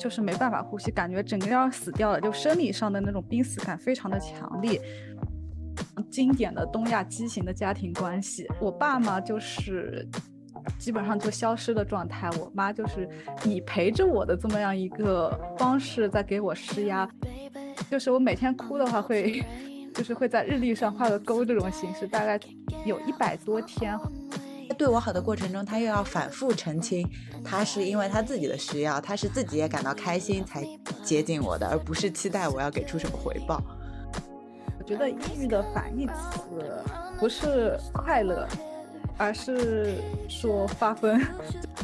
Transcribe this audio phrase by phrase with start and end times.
[0.00, 4.80] 就是没办法呼吸，感觉整个人要死掉了，就生理上的那种濒死感非常的强烈。
[6.10, 10.08] 经典的东亚畸形的家庭关系，我爸妈就是
[10.78, 13.08] 基本上就消失的状态，我妈就是
[13.44, 17.08] 以陪着我的这么样一个方式在给我施压，
[17.90, 19.44] 就是我每天哭的话会，
[19.94, 22.40] 就是会在日历上画个勾这种形式，大概
[22.86, 23.98] 有一百多天。
[24.80, 27.06] 对我好的过程中，他又要反复澄清，
[27.44, 30.66] 他是因为他自己的需要，他是自己也感到开心才
[31.04, 33.62] 接近我的，而不是期待我要给出什么回报。
[34.78, 36.82] 我觉得抑郁的反义词
[37.18, 38.48] 不是快乐，
[39.18, 39.96] 而是
[40.30, 41.20] 说发疯。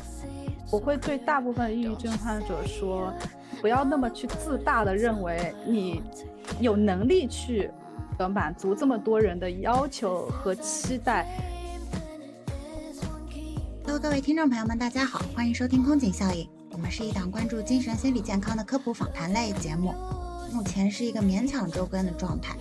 [0.72, 3.12] 我会对大部分抑郁症患者说，
[3.60, 6.02] 不要那么去自大的认为你
[6.60, 7.70] 有能力去
[8.32, 11.26] 满足这么多人的要求和期待。
[13.86, 16.50] Hello，各位听众朋友们，大家好，欢迎收听空警效应。
[16.72, 19.94] 我们是一档关注精神心理健康的科普访谈类节目，
[20.52, 22.58] 目前是一个勉强周更的状态。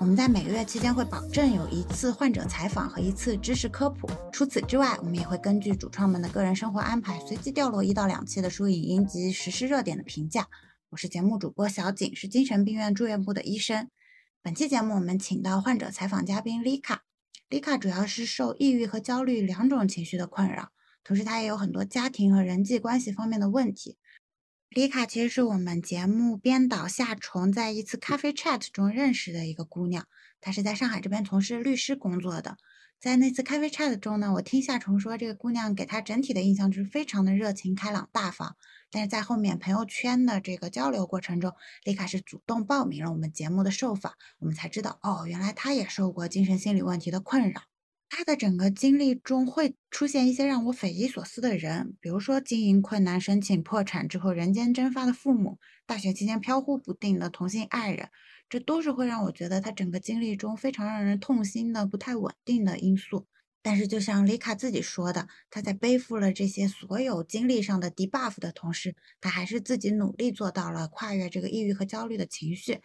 [0.00, 4.10] 我们在每个月期间会保证有一次患者采访和一次知识科普。
[4.32, 10.48] 除此之外，我们也会根据主创们的个人生活安排，随机掉落一到两期的书影音及实时热点的评价。
[10.90, 13.88] 我是节目主播小景，是精神病院住院部的医生。
[14.42, 17.02] 本期节目我们请到患者采访嘉宾丽卡。
[17.54, 20.72] 丽卡主要是受抑郁和焦虑两种情绪的困扰，
[21.04, 23.96] 同时她也有很多家庭和人际关系方面的问题。
[24.70, 30.04] 丽卡其实是我们节目编导夏虫在一次咖啡 chat 中认识的一个姑娘，
[30.40, 32.56] 她是在上海这边从事律师工作的。
[32.98, 38.56] 在那次咖啡 chat 中呢，我听夏虫说，这个姑娘给她整体的印象就是非常的热情、开朗、大方。
[38.94, 47.62] 但是在后面朋友圈的这个交流过程中，丽卡是主动报名了我们节目的受访，我们才知道，哦，原来她也受过精神心理问题的困扰。
[48.08, 58.10] 她的整个经历中会出现一些让我匪夷所思的人，比如说经营困难、申请破产之后人间蒸发的父母，大学期间飘忽不定的同性爱人，
[58.48, 63.26] 这都是会让我觉得她整个经历中非常让人痛心的不太稳定的因素。
[63.66, 72.82] 但是，就像丽卡自己说的，她在背负了这些所有经历上的 debuff 的同时，她还是自己努力做到了跨越这个抑郁和焦虑的情绪。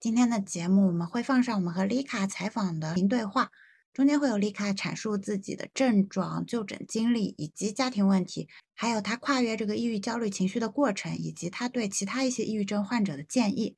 [0.00, 3.50] 今天的节目我们会放上我们和丽卡采访的音对话，
[3.92, 13.76] 中间会有丽卡阐述自己的症状、就诊经历以及家庭问题，还有她跨越这个抑郁焦虑情绪的过程，以及她对其他一些抑郁症患者的建议。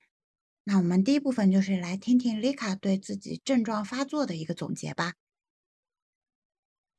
[0.62, 5.14] 那我们第一部分就是来听听丽卡对自己症状发作的一个总结吧。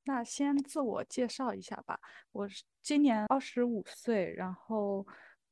[0.07, 1.99] 那先自我介绍一下吧，
[2.31, 5.03] 我是今年二十五岁，然后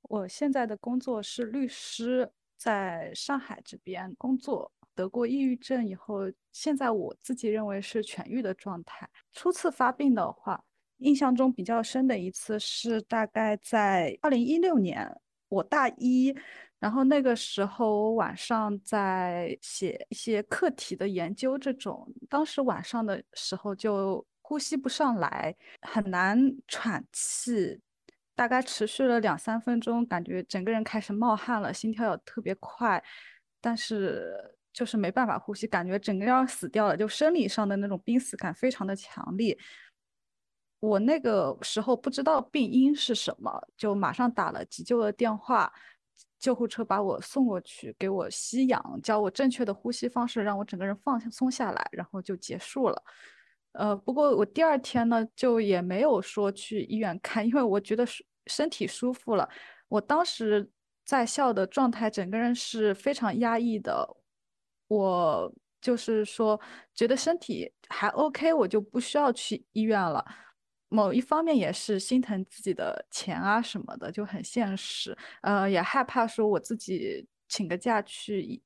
[0.04, 4.72] 我现在的工作是律师，在上海这边工作。
[4.94, 9.10] 得过抑郁症以后，现在我自己认为是痊愈的状态。
[9.32, 10.64] 初次发病的话，
[10.98, 15.12] 印象中比较深的一次是大概在二零一六年，
[15.50, 16.32] 我大一，
[16.78, 24.24] 然后那个时候我晚上在写一些课题的研究，这种当时晚上的时候就。
[24.44, 26.38] 呼吸不上来，很难
[26.68, 27.82] 喘气，
[28.36, 33.04] 大概持续了两三分钟，感觉整个人开始冒汗了，心跳也特别快，
[33.62, 39.58] 但是就是没办法呼吸，感觉整个人要死掉了，就生理上的那种濒死感非常的强烈。
[40.82, 45.72] 我那个时候不知道病因是什么，就马上打了急救的电话，
[46.38, 53.02] 救护车把我送过去，给我吸氧，教我正确的呼吸方式，让我整个人放松下来，然后就结束了。
[53.74, 58.06] 呃，不过我第二天呢，就也没有说去医院看，因为我觉得
[58.48, 59.48] 身体舒服了。
[59.88, 60.70] 我当时
[61.06, 64.08] 在校的状态，整个人是非常压抑的。
[64.88, 65.52] 我
[65.82, 66.60] 就是说，
[66.94, 70.24] 觉得身体还 OK，我就不需要去医院了。
[70.90, 75.18] 某一方面也是心疼自己的钱啊什么的，就很现实。
[75.42, 78.62] 呃，也害怕说我自己请个假去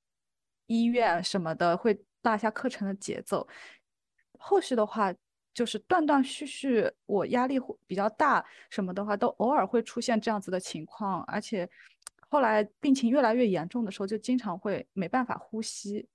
[0.66, 3.48] 医院什么的，会落下课程的节奏。
[4.40, 5.14] 后续的话
[5.54, 11.68] 就是断断续续，我压力会比较大，什么的话都偶尔会出现这样子的情况，而且
[12.30, 16.08] 后来病情越来越严重的时候，就经常会没办法呼吸。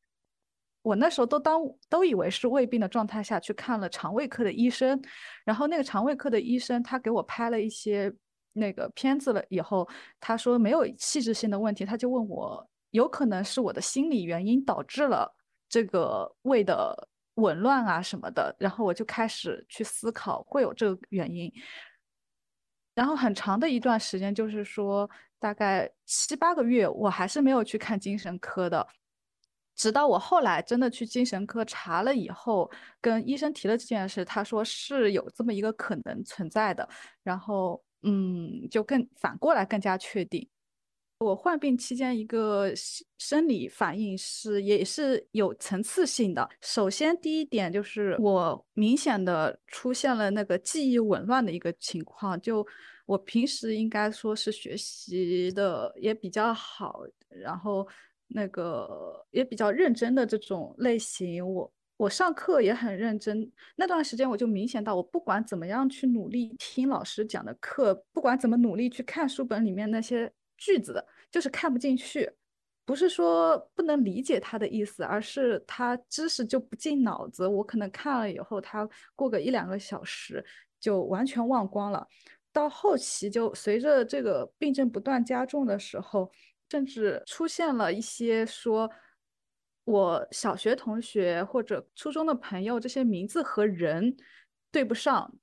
[0.82, 5.02] 我那时候都当都以为是胃病的状态下去看了肠胃科的医生，
[5.44, 8.12] 然后那个肠胃科的医生他给我拍了一些
[8.52, 9.88] 那个片子了以后，
[10.20, 15.35] 他说没有器质性的问题，他就问我有可能是我的心理原因导致了
[15.69, 17.08] 这个胃的。
[17.34, 21.52] 紊乱啊什么的，然后我就开始去思考会有这个原因，
[22.94, 25.08] 然后很长的一段时间，就是说
[25.38, 28.87] 大概七八个月，我还是没有去看精神科的，
[29.75, 32.70] 直到我后来真的去精神科查了以后，
[33.00, 36.87] 跟医生提了这件事，他说是有这么一个可能存在的，
[37.23, 40.46] 然后嗯，就更反过来更加确定，
[41.23, 42.73] 我患病期间一个
[43.19, 46.49] 生理反应是也是有层次性的。
[46.61, 52.67] 首先第一点就是我明显的出现了那个记忆紊乱的一个情况，就
[53.07, 57.87] 我平时应该说是学习的也比较好，然后
[58.29, 61.73] 那个也比较认真的这种类型，我。
[61.99, 72.31] 我上课也很认真，那段时间我就明显到，我不管怎么样去努力听老师讲的课，不管怎么努力去看书本里面那些句子，就是看不进去。
[72.84, 77.46] 不是说不能理解他的意思，而是他知识就不进脑子。
[77.46, 80.44] 我可能看了以后，他过个一两个小时
[80.79, 82.06] 就完全忘光了。
[82.52, 86.31] 到后期就随着这个病症不断加重的时候，
[86.70, 88.88] 甚至出现了一些说。
[89.85, 94.17] 我小学同学或者初中的朋友，这些名字和人
[94.70, 95.35] 对不上，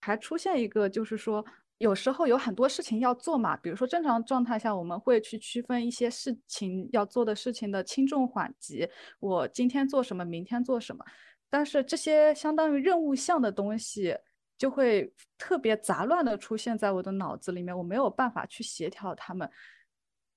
[0.00, 1.44] 还出现一个，就是说
[1.82, 8.88] 有时候有很多事情要做嘛，比如说正常状态下我们会去区分一些事情要做的事情的轻重缓急，
[9.18, 11.04] 我今天做什么，明天做什么，
[11.50, 14.16] 但是这些相当于任务项的东西
[14.56, 19.50] 就会特别杂乱的出现在我的脑子里面，我没有办法去协调它们，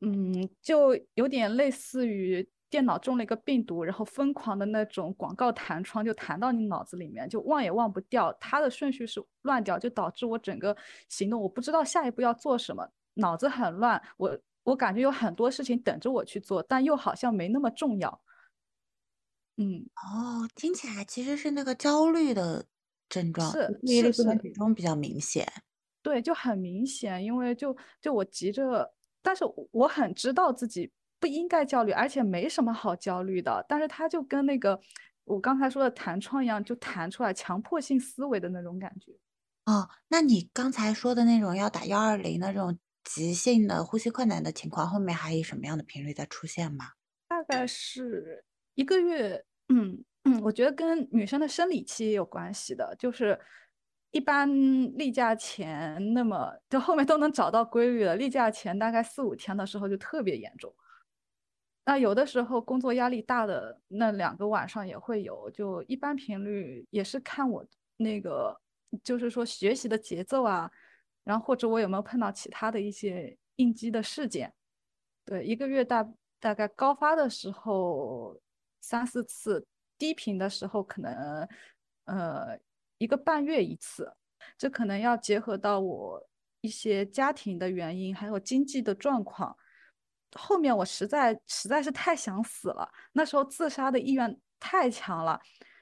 [0.02, 2.50] 嗯，就有点类似于。
[2.75, 8.33] 电脑中了一个病毒，然后疯狂的那种广告弹窗就弹到你脑子里面，就忘也忘不掉。
[8.33, 10.75] 它的顺序是乱掉，就导致我整个
[11.07, 14.01] 行动我不知道下一步要做什么，脑子很乱。
[14.18, 18.22] 我我感觉有很多事情等着我去做，但又好像没那么重要。
[19.56, 22.66] 嗯，哦，听起来其实是那个焦虑的
[23.07, 25.50] 症状，是注意力是不能集中比较明显。
[26.04, 30.92] 对，就很明显，因为就就我急着，但是我很知道自己。
[31.20, 33.66] 不应该焦虑，而且没什么好焦虑的。
[33.68, 34.80] 但是它就跟那个
[35.24, 39.12] 我刚才说的弹窗一样，就弹出来强迫性思维的那种感觉。
[39.66, 46.86] 哦，那你刚才说的那种要打幺二零的这种急性的呼吸困难的情况，后面还以什么样的频率在出现吗？
[47.28, 48.46] 大概是
[48.76, 49.44] 一个月。
[49.70, 53.40] 嗯嗯，我觉得跟女生的生理期也有关系的，就是
[54.12, 54.48] 一般
[54.96, 58.16] 例假前，那么就后面都能找到规律了。
[58.16, 60.72] 例假前大概四五天的时候就特别严重。
[61.88, 67.64] 那有的时候工作压力大的那两个晚上也会有，就一般频率也是看我
[67.98, 68.60] 那个，
[69.04, 70.72] 就是说学习的节奏啊，
[71.24, 74.52] 然后或者我有没有碰到其他的一些应激的事件。
[75.26, 78.36] 对，一个月大大概高发的时候
[78.82, 79.68] 三四次，
[79.98, 81.48] 低频的时候可能
[82.06, 82.58] 呃
[82.98, 84.12] 一个半月一次，
[84.58, 86.28] 这可能要结合到我
[86.62, 89.56] 一些家庭的原因，还有经济的状况。
[90.36, 95.40] 后面我实在实在是太想死了，那时候自杀的意愿太强了。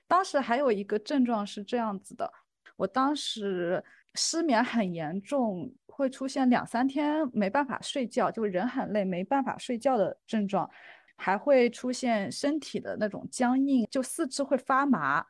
[0.07, 2.31] 当时还有一个症状是这样子的，
[2.75, 3.83] 我当时
[4.13, 10.69] 失眠很严重，会出现两三天没办法睡觉，就人很累没办法睡觉的症状，
[11.17, 15.25] 还会出现身体的那种僵硬，就四肢会发麻，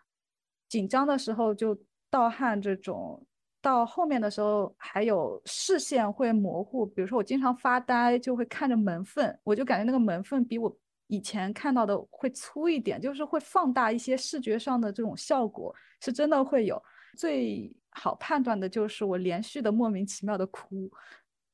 [0.67, 1.79] 紧张的时候就
[2.09, 3.25] 盗汗这种。
[3.63, 10.77] 到后面的时候，还有视线会模糊，比如说我经常发呆，就会看着门缝，我就感觉那个门缝比我
[11.07, 16.81] 以前看到的会粗一点，就是会放大一些视觉上的这种效果，是真的会有。
[17.17, 20.91] 最好判断的就是我连续的莫名其妙的哭，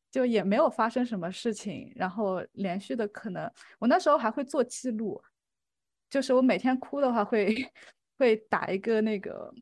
[0.10, 3.48] 就也没有发生什么事情，然后连续的可能
[3.78, 5.22] 我那时候还会做记录，
[6.10, 7.54] 就是我每天哭的话会
[8.18, 9.54] 会打一个那个。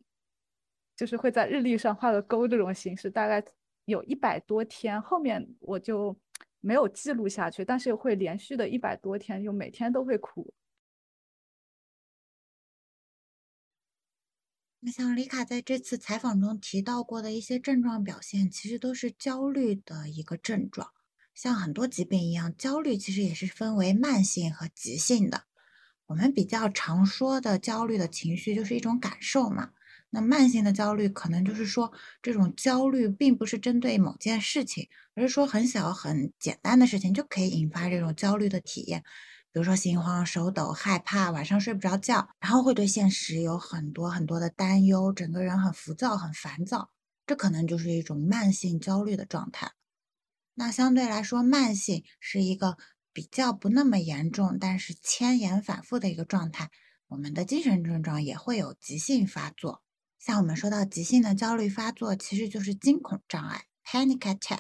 [0.97, 3.41] 就是会在日历上画个勾这种形式，大概
[3.85, 6.17] 有一百多天，后面我就
[6.59, 10.51] 没有记录下去，但是会连续的一百多天，就每天都会哭。
[14.79, 20.91] 那像李卡在这次采访中提到过的一些症状表现，其实都是焦虑的一个症状。
[21.33, 25.43] 像很多疾病一样，焦虑其实也是分为慢性和急性的。
[26.07, 29.73] 我们比较常说的焦虑的情绪就是一种感受嘛。
[30.09, 39.01] 那慢性的焦虑可能就是说，这种焦虑并不是针对某件事情，而是说很小很简单的事情就可以引发这种焦虑的体验，
[39.51, 46.89] 比如说心慌、手抖、害怕、晚上睡不着觉，然后会对现实有很多很多的担忧，整个人很浮躁、很烦躁，
[47.25, 49.71] 这可能就是一种慢性焦虑的状态。
[50.55, 52.77] 那相对来说，慢性是一个
[53.13, 56.71] 比较不那么严重，但是牵延反复的一个状态。
[57.09, 59.81] 我们的精神症状也会有急性发作。
[60.27, 64.59] 像我们说到急性的焦虑发作，其实就是惊恐障碍 （panic attack）。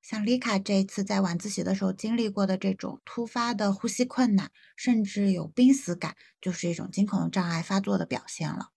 [0.00, 8.68] 像丽卡这一次在晚自习的时候经历过的这种突发的呼吸困难，甚至有濒死感，就是一种惊恐障碍发作的表现了。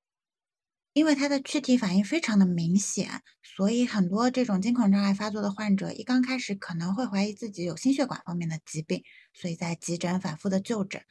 [0.94, 11.04] 因为他的躯体反应非常的明显，所以很多这种惊恐障碍发作的患者，一刚开始可能会怀疑自己有心血管方面的疾病，所以在急诊反复的就诊。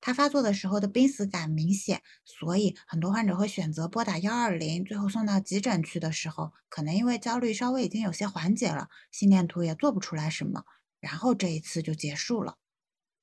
[0.00, 10.64] 他发作的时候的濒死感明显，所以很多患者会选择拨打幺二零，最后送到急诊去的时候，可能因为焦虑稍微已经有些缓解了，心电图也做不出来什么，
[11.00, 12.56] 然后这一次就结束了。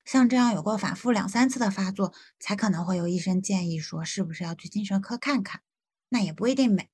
[0.04, 5.60] 像这样有过反复两三次的发作，才可能会有医生建议说，是不是要去精神科看看。
[6.08, 6.90] 那也不一定每，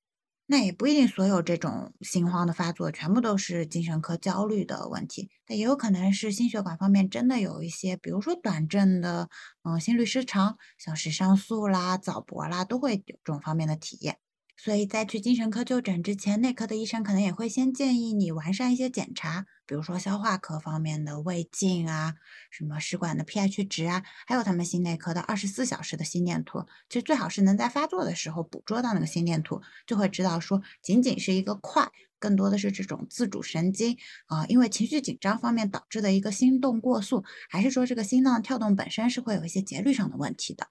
[0.51, 9.29] 那也不一定所有这种心慌的发作全部都是精神科焦虑的问题，但也有可能是心血管方面真的有一些，比如说短暂的，
[9.61, 14.17] 嗯，心律失常，像是上速啦、早搏啦，都会有这种方面的体验。
[14.61, 22.15] 所以在去精神科就诊之前，内科的医生可能也会先建议你完善一些检查，比如说消化科方面的胃镜啊，
[22.51, 26.65] 什么食管的 pH 值啊，还有他们心内科的二十四小时的心电图。
[26.89, 31.89] 其实最好是能在发作的时候捕捉到那个心电图，就会知道说仅仅是一个快，
[32.19, 33.97] 更多的是这种自主神经
[34.27, 40.67] 啊，因为情绪紧张方面导致的一个心动过速，还是说这个心脏跳动本身是会有一些节律上的问题的。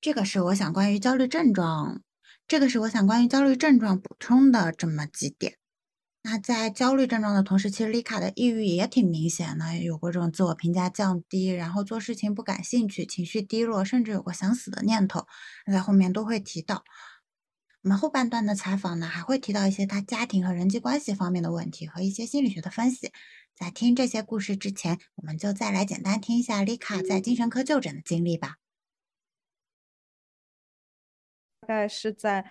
[0.00, 2.02] 这个是我想关于焦虑症状。
[2.48, 5.58] 这个是我想关于焦虑症状补充的这么几点。
[6.22, 15.26] 那在焦虑症状的同时，其实丽卡的抑郁也挺明显的，有过这种自我评价降低，然后做事情不感兴趣，情绪低落，甚至有过想死的念头。
[15.70, 16.84] 在后面都会提到。
[17.82, 23.12] 我们后半段的采访呢，还会提到一些他家庭和人际关系方面的问题和一些心理学的分析。
[23.54, 28.56] 在听这些故事之前，我们就再来简单听一下丽卡在精神科就诊的经历吧。
[31.74, 32.50] 概是在，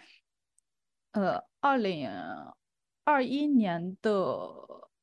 [1.11, 2.07] 呃，二零
[3.03, 4.11] 二一年的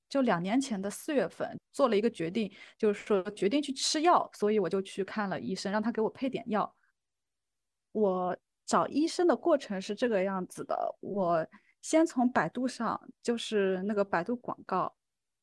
[0.09, 6.73] 就两年前的四月份，做了一个决定，就是说决定去吃药，所以我就去看了医生，让他给我配点药。
[7.91, 11.45] 我找医生的过程是这个样子的，我
[11.83, 14.95] 先从百度上，就是那个百度广告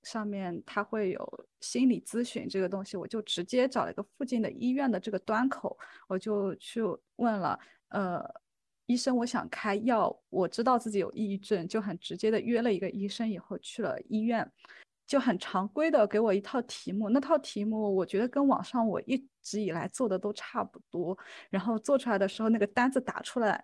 [0.04, 6.82] 上面，它会有心理咨询这个东西，我就直接找了一个附近的医院的这个端口，我就去
[7.18, 7.60] 问了，
[7.90, 8.42] 呃。
[8.92, 10.14] 医生，我想开药。
[10.30, 14.46] 我知道自己有抑郁症，就很直接的约了一个医生，以后去了医院，
[15.08, 17.08] 就很常规的给我一套题目。
[17.10, 21.18] 那套题目我觉得跟网上我一直以来做的都差不多。
[21.50, 23.64] 然后做出来的时候，那个单子打出来，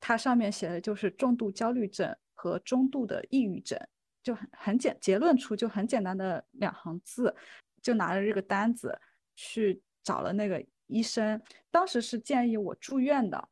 [0.00, 3.78] 它上面写的就是重度焦虑症和中度的抑郁症，
[4.22, 7.34] 就很很简结论出就很简单的两行字，
[7.82, 8.98] 就拿着这个单子
[9.36, 11.38] 去找了那个医生。
[11.70, 13.50] 当时是建议我住院的。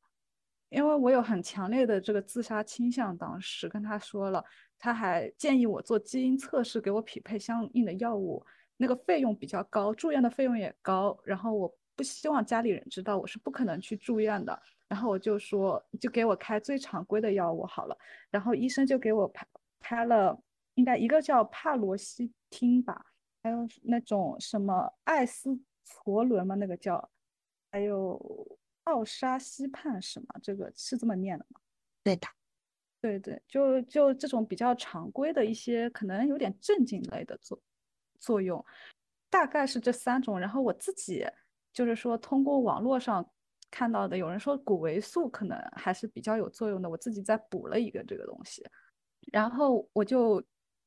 [0.70, 4.42] 因为我有很强烈的这个自杀倾向，当时跟他说了，
[4.78, 8.44] 他还建议我做基因测试，给我匹配相应的药物，
[8.76, 11.18] 那个费用比较高，住院的费用也高。
[11.24, 14.56] 然后我不希望家里人知道，我是不可能去住院的。
[14.88, 17.98] 然后我就说，就给我开最常规的药物好了。
[18.30, 19.46] 然后医生就给我开
[19.80, 20.40] 开了，
[20.74, 23.04] 应该一个叫帕罗西汀吧，
[23.42, 25.50] 还有那种什么艾司
[25.84, 27.10] 唑仑吗，那个叫，
[27.72, 28.59] 还有。
[28.84, 30.26] 奥沙西泮是吗？
[30.42, 31.60] 这个是这么念的吗？
[32.02, 32.26] 对的，
[33.00, 37.60] 对对，就就这种比较常规的一些，可能有点镇静类的作
[38.18, 38.64] 作用，
[39.28, 40.38] 大概是这三种。
[40.40, 41.26] 然后我自己
[41.72, 43.24] 就是说，通过网络上
[43.70, 48.66] 看到的，有人说谷维素可能还是比较有作用的，我自己再补了一个这个东西，
[49.30, 50.42] 然后我就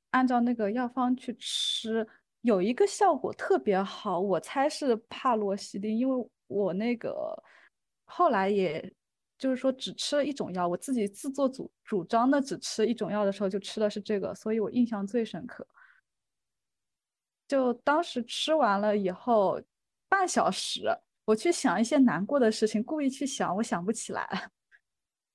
[0.10, 2.06] 按照那个药方去吃，
[2.42, 7.42] 有一个效果特别好，我猜是帕洛西汀，因为我那个。
[8.16, 8.94] 后来也
[9.40, 15.68] 就是说只吃了一种药，我自己自作主主张的只吃一种药的时候就吃的是这个，所以我印象最深刻。
[17.48, 19.60] 就当时吃完了以后，
[20.08, 24.52] 半小时我去想一些难过的事情，故意去想，我想不起来，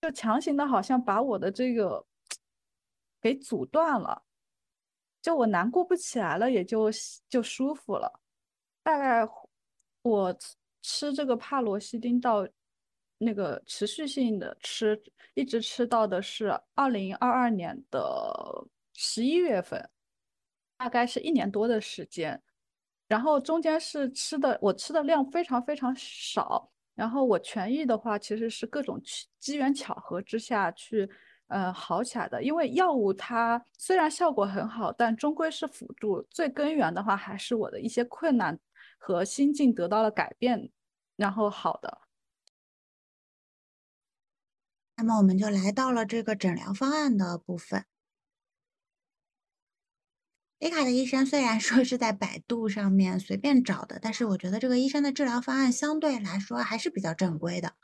[0.00, 2.06] 就强行的好像把我的这个
[3.20, 4.22] 给阻断了，
[5.20, 6.88] 就我难过不起来了，也就
[7.28, 8.20] 就舒服了。
[8.84, 9.28] 大概
[10.02, 10.38] 我
[10.80, 12.46] 吃这个帕罗西汀到。
[13.18, 15.00] 那个持续性的吃，
[15.34, 19.90] 一直吃到的是二零二二年的十一月份，
[20.76, 22.40] 大概是一年多的时间。
[23.08, 26.70] 然后中间是吃的，我吃的量非常非常少。
[26.94, 29.00] 然后我痊愈的话，其实是各种
[29.38, 31.08] 机缘巧合之下去，
[31.46, 32.42] 呃，好起来的。
[32.42, 38.58] 因为药物它虽然效果很好，但终归是辅助，最根源的话还是我的一些困难
[38.98, 40.70] 和心境得到了改变，
[41.16, 42.07] 然后好的。
[44.98, 47.84] 那么我们就来到了这个诊疗方案的部分。
[50.58, 57.74] A 卡的医生虽然说是在百度上面随便找的，但是我觉得这个医生的治疗方案相对来说还是比较正规的。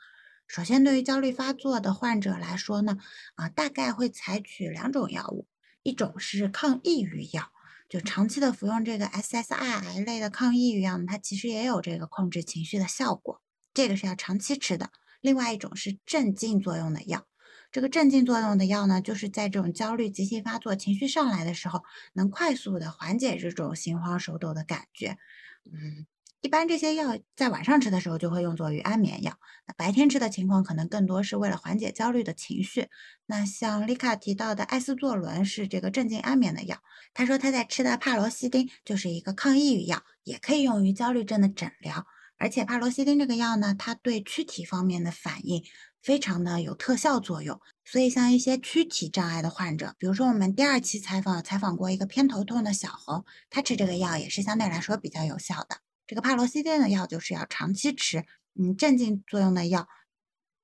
[0.45, 2.97] 首先，对于焦虑发作的患者来说呢，
[3.35, 5.47] 啊，大概会采取两种药物，
[5.83, 7.49] 一种是抗抑郁药，
[7.87, 13.41] 就长期的服用这个 SSRI 类的抗抑郁药呢，它其实也有这个控制情绪的效果，
[13.73, 14.91] 这个是要长期吃的。
[15.25, 17.25] 另外一种是镇静作用的药，
[17.71, 25.17] 这个镇静作用的药呢，就是在这种焦虑急性发作、情绪上来的时候，能快速的缓解这种心慌手抖的感觉，
[25.65, 26.05] 嗯。
[26.41, 29.33] 一般这些药在晚上吃的时候就会用作于安眠药，
[29.65, 32.87] 那白天吃的情况可能更多是为了缓解焦虑的情绪。
[33.25, 36.77] 那像丽卡提到的艾司唑仑是这个镇静安眠的药，
[37.15, 42.05] 他说他在吃的帕罗西汀就是一个抗抑郁药，也可以用于焦虑症的诊疗。
[42.37, 45.63] 而且帕罗西汀这个药呢，它对躯体方面的反应
[46.01, 55.77] 非常的有特效作用，所以像一些躯体障碍的患者，比如说我们第二期采访采访过一个偏头痛的小红，他吃这个药也是相对来说比较有效的。
[56.05, 58.25] 这个帕罗西汀的药就是要长期吃，
[58.59, 59.87] 嗯，镇静作用的药，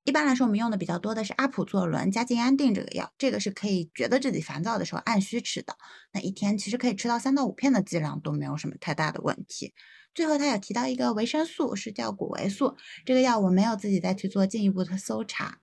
[0.04, 5.78] 一般来说我们用的比较多的是阿普唑仑加静安定这个药，这个是可以觉得自己烦躁的时候按需吃的，
[6.12, 9.74] 那一天其实可以吃到三到五片的剂量都没有什么太大的问题。
[10.16, 15.60] 最后他有提到一个维生素是叫谷维素，这个药我没有自己再去做进一步的搜查，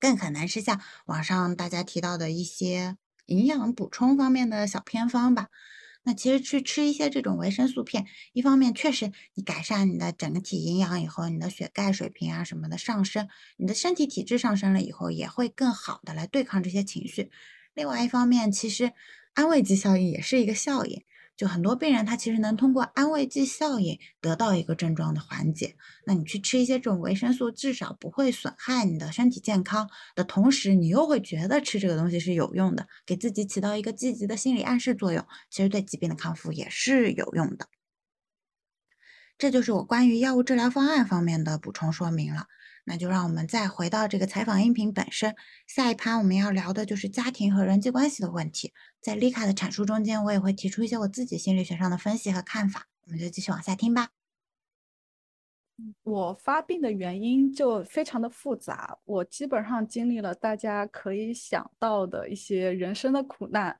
[0.00, 5.46] 更可能是像网上大家提到的一些营养补充方面的小偏方吧。
[6.08, 17.32] 那其实去吃一些这种维生素片，一方面确实你改善你的整体营养以后，你的血钙水平啊什么的上升，你的身体体质上升了以后，也会更好的来对抗这些情绪。
[17.74, 18.92] 另外一方面，其实
[19.34, 21.02] 安慰剂效应也是一个效应。
[21.36, 25.76] 就很多病人，他其实能通过安慰剂效应得到一个症状的缓解。
[26.06, 37.68] 那你去吃一些这种维生素，至少不会损害你的身体健康的同时，你又会觉得吃这个东西是有用的，给自己起到一个积极的心理暗示作用，其实对疾病的康复也是有用的。
[39.38, 42.46] 这就是我关于药物治疗方案方面的补充说明了。
[42.86, 45.34] 那就让我们再回到这个采访音频本身。
[45.66, 48.72] 下一趴我们要聊的就是家庭和人际关系的问题。
[49.00, 52.86] 在丽卡的阐述中间，我也会提出一些我自己心理学上的分析和看法。
[53.04, 54.08] 我们就继续往下听吧。
[56.04, 63.78] 我发病的原因就非常的复杂，我基本上经历了大家可以想到的一些人生的苦难。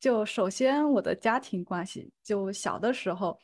[0.00, 3.38] 就首先我的家庭关系，就小的时候，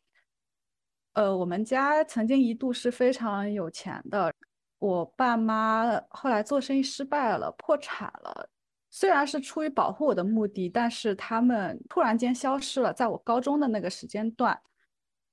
[1.12, 4.35] 呃，我们家曾经一度是非常有钱的。
[4.83, 8.49] 我爸妈后来做生意失败了，破产了。
[8.90, 12.92] 虽然是出于保护我的目的，但是他们突然间消失了。
[12.92, 14.61] 在我高中的那个时间段，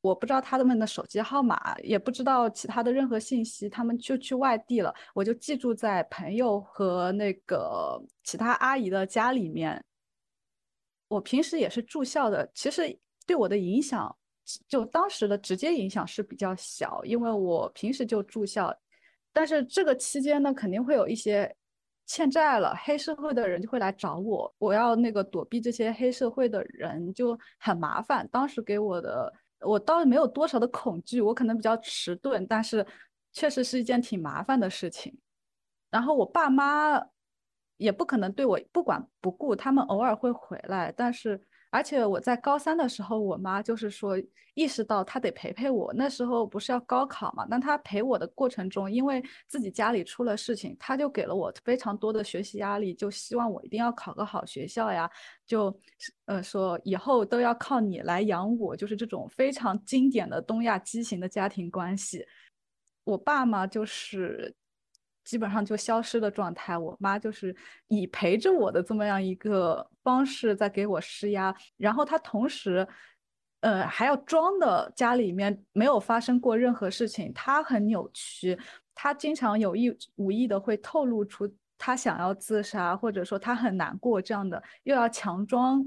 [0.01, 4.93] 我不知道他们的手机号码，也不知道其他的任何信息，他们就去外地了。
[5.15, 9.83] 我就寄住在朋友和那个其他阿姨的家里面。
[11.07, 14.15] 我平时也是住校的，其实对我的影响，
[14.67, 18.71] 就当时的直接影响是比较小，因为我平时就住校。
[19.31, 21.55] 但是这个期间呢，肯定会有一些
[22.05, 28.27] 欠债了，黑社会的人就会来找我，我要那个躲避这些黑社会的人就很麻烦。
[28.31, 32.85] 当时给我的，我倒是没有多少的恐惧，我可能比较迟钝，但是
[33.31, 35.17] 确实是一件挺麻烦的事情。
[35.91, 37.01] 然后我爸妈
[37.77, 41.41] 也不可能对我不管不顾，他们偶尔会回来，但是。
[41.71, 44.17] 而且我在高三的时候，我妈就是说
[44.55, 45.93] 意识到她得陪陪我。
[45.93, 47.45] 那时候不是要高考嘛？
[47.49, 55.09] 那她陪我的过程中，因为自己家里出了事情，她就给了我非常多的学习压力，就希望我一定要考个好学校呀，
[55.45, 55.79] 就
[56.25, 62.25] 呃说以后都要靠你来养我，就是这种非常经典的东亚畸形的家庭关系。
[63.03, 64.55] 我爸嘛，就是。
[65.29, 67.55] 基本上就消失的状态，我妈就是
[67.87, 72.87] 以陪着我的这么样一个方式在给我施压，然后她同时，
[73.59, 78.57] 呃，还要装的家里面没有发生过任何事情，她很扭曲，
[78.95, 85.85] 她经常有意无意的会透露出她想要自杀，或者说她很难过这样的，又要强装，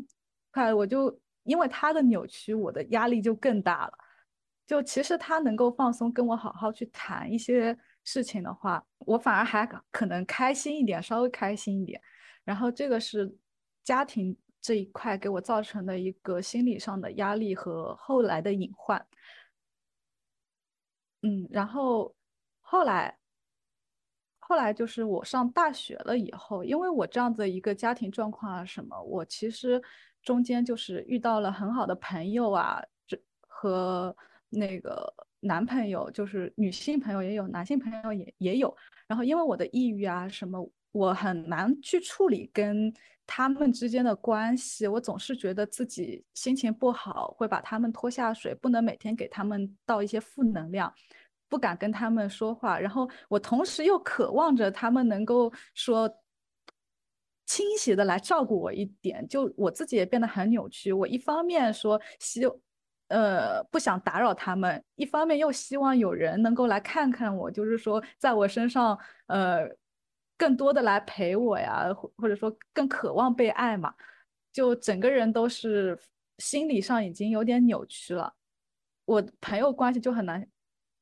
[0.53, 3.93] 快，我就因为她的扭曲，我的压力就更大了，
[4.69, 7.77] 就其实她能够放松跟我好好去谈一些。
[8.05, 12.01] 事情的话，我反而还可能开心一点，稍微开心一点。
[12.45, 13.37] 然后这个是
[13.85, 19.07] 家庭这一块给我造成的一个心理上的压力和后来的隐患。
[21.23, 22.15] 嗯，然后
[22.61, 23.17] 后来
[24.41, 29.81] 后来就是我上大学了以后，因为我这样子一个家庭状况啊什么，我其实
[30.23, 34.17] 中间就是遇到了很好的朋友啊，这和
[34.49, 35.15] 那个。
[35.45, 38.75] 男朋友就是女性朋友也有，男性朋友也也有。
[39.09, 42.93] 然后因为我的抑郁啊什么，我很难去处理跟
[43.27, 44.87] 他们之间的关系。
[44.87, 50.93] 我总是觉得自己心情不好，会把他们拖下水，不能每天给他们倒一些负能量。
[51.49, 56.11] 不敢跟他们说话，然后我同时又渴望着他们能够说
[57.45, 60.91] 倾斜的来照顾我一点，就我自己也变得很扭曲。
[60.95, 62.41] 我一方面说希，
[63.13, 69.69] 呃，不想打扰他们，一方面又希望有人能够来看看我，就是说在我身上，呃，
[70.39, 73.93] 更多的来陪我呀，或或者说更渴望被爱嘛，
[74.51, 75.99] 就整个人都是
[76.39, 78.33] 心理上已经有点扭曲了。
[79.05, 80.49] 我朋友关系就很难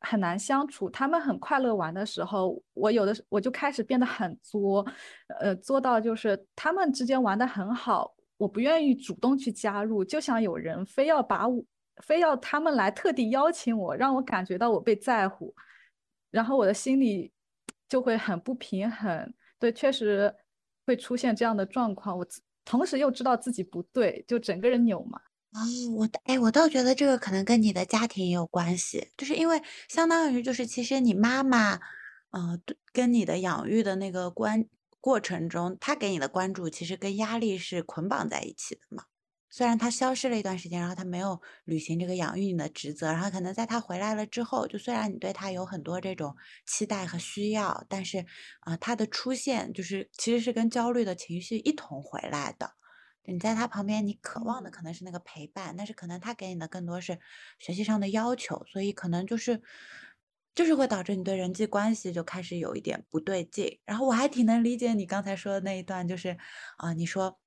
[0.01, 4.85] 很难相处，他们很快乐玩的时候，我有的我就开始变得很作，
[5.39, 11.63] 呃，作到就是他们之间玩的很好，我不愿意主动去加入，就想有人非要把我，
[12.03, 15.55] 非要他们来特地邀请我，让我感觉到我被在乎，
[16.31, 17.33] 然后我的心里
[17.89, 19.33] 就会很不平衡。
[19.59, 20.35] 对，确实
[20.87, 22.27] 会出现这样的状况，我
[22.65, 25.21] 同时又知道自己不对，就整个人扭嘛。
[25.53, 25.61] 哦，
[25.97, 31.75] 我哎，我倒觉得这个可能跟你的家庭也有关系，就是因为相当于就是其实你妈妈，
[32.31, 32.59] 呃，
[32.93, 34.65] 跟你的养育的那个关
[35.01, 39.05] 过程中，她给你的关注其实跟压力是捆绑在一起的嘛。
[39.51, 46.35] 虽然他消失了一段时间，然后他没有履行这个养育你的职责，然后可能在他回来了之后，就虽然你对他有很多这种
[46.67, 48.25] 期待和需要，但是
[48.61, 52.71] 啊，他的出现就是其实是跟焦虑的情绪一同回来的。
[53.25, 57.19] 你在他旁边，你渴望的可能是那个陪伴，但是可能他给你的更多是
[57.59, 59.61] 学习上的要求，所以可能就是
[60.55, 63.79] 就是会导致你对人际关系就开始有一点不对劲。
[63.85, 66.37] 然后我还挺能理解你刚才说的那一段，就是
[66.79, 67.39] 啊，你说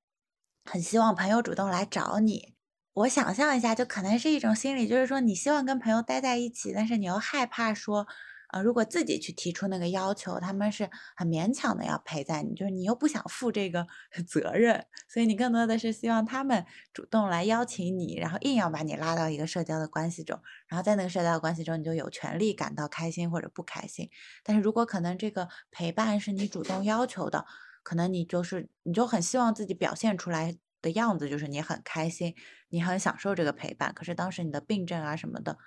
[0.65, 2.55] 很希望朋友主动来找你，
[2.93, 8.07] 我想象一下，就可能是一种心理，就是说你希望跟朋友待在一起，但是你又害怕说。
[8.53, 13.87] 啊，如果自己去提出那个要求，他们是很勉强的要陪在你，就是你又不想负这个
[14.29, 24.11] 责任，所以你更多的是希望他们主动来邀请你，然后硬要把你拉到一个社交的关系中，然后在那个社交关系中，你就有权利感到开心或者不开心。
[24.43, 27.47] 但是如果可能这个陪伴是你主动要求的，
[27.83, 32.33] 可能你就是你就很希望自己表现出来的样子就是你很开心，
[32.69, 33.93] 你很享受这个陪伴。
[33.93, 35.57] 可是当时你的病症啊什么的。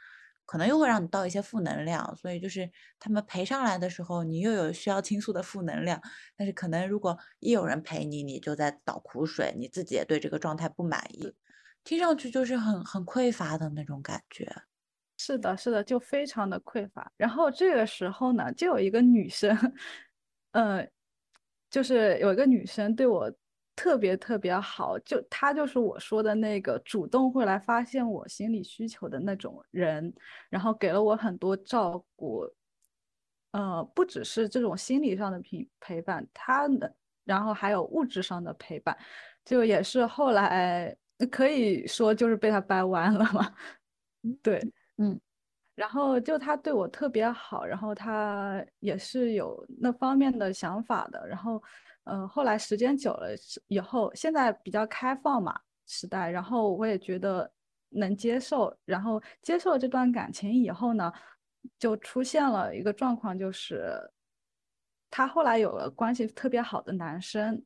[0.48, 6.00] 可能又会让你到一些负能量，所以就是他们陪上来的时候，你又有需要倾诉的负能量。
[6.36, 11.34] 但是可能如果一有人陪你，你就在倒苦水，你自己也对这个状态不满意，
[11.82, 14.48] 听上去就是很很匮乏的那种感觉。
[15.18, 17.10] 是的，是的，就非常的匮乏。
[17.16, 19.50] 然后这个时候呢，就有一个女生，
[20.52, 20.86] 呃，
[21.76, 23.30] 就是有一个女生对我。
[23.78, 30.10] 特别特别好，就她就是我说的那个主动会来发现我心理需求的那种人，
[30.48, 32.46] 然后给了我很多照顾，
[33.50, 36.90] 呃，不只是这种心理上的陪陪伴，她的，
[37.26, 38.96] 然后还有物质上的陪伴，
[39.44, 40.96] 就也是后来
[41.30, 43.54] 可以说就是被她掰弯了嘛，
[44.42, 44.58] 对，
[44.96, 45.20] 嗯，
[45.76, 51.62] 然后就他对我特别好，然后他也是有那方面的想法的，然后。
[52.08, 53.30] 嗯，后来时间久了
[53.66, 57.52] 以后，现在比较开放嘛时代，然后我也觉得
[57.88, 61.12] 能接受，然后接受了这段感情以后呢，
[61.80, 63.98] 就出现了一个状况，就是
[65.10, 67.60] 他后来有了关系特别好的男生，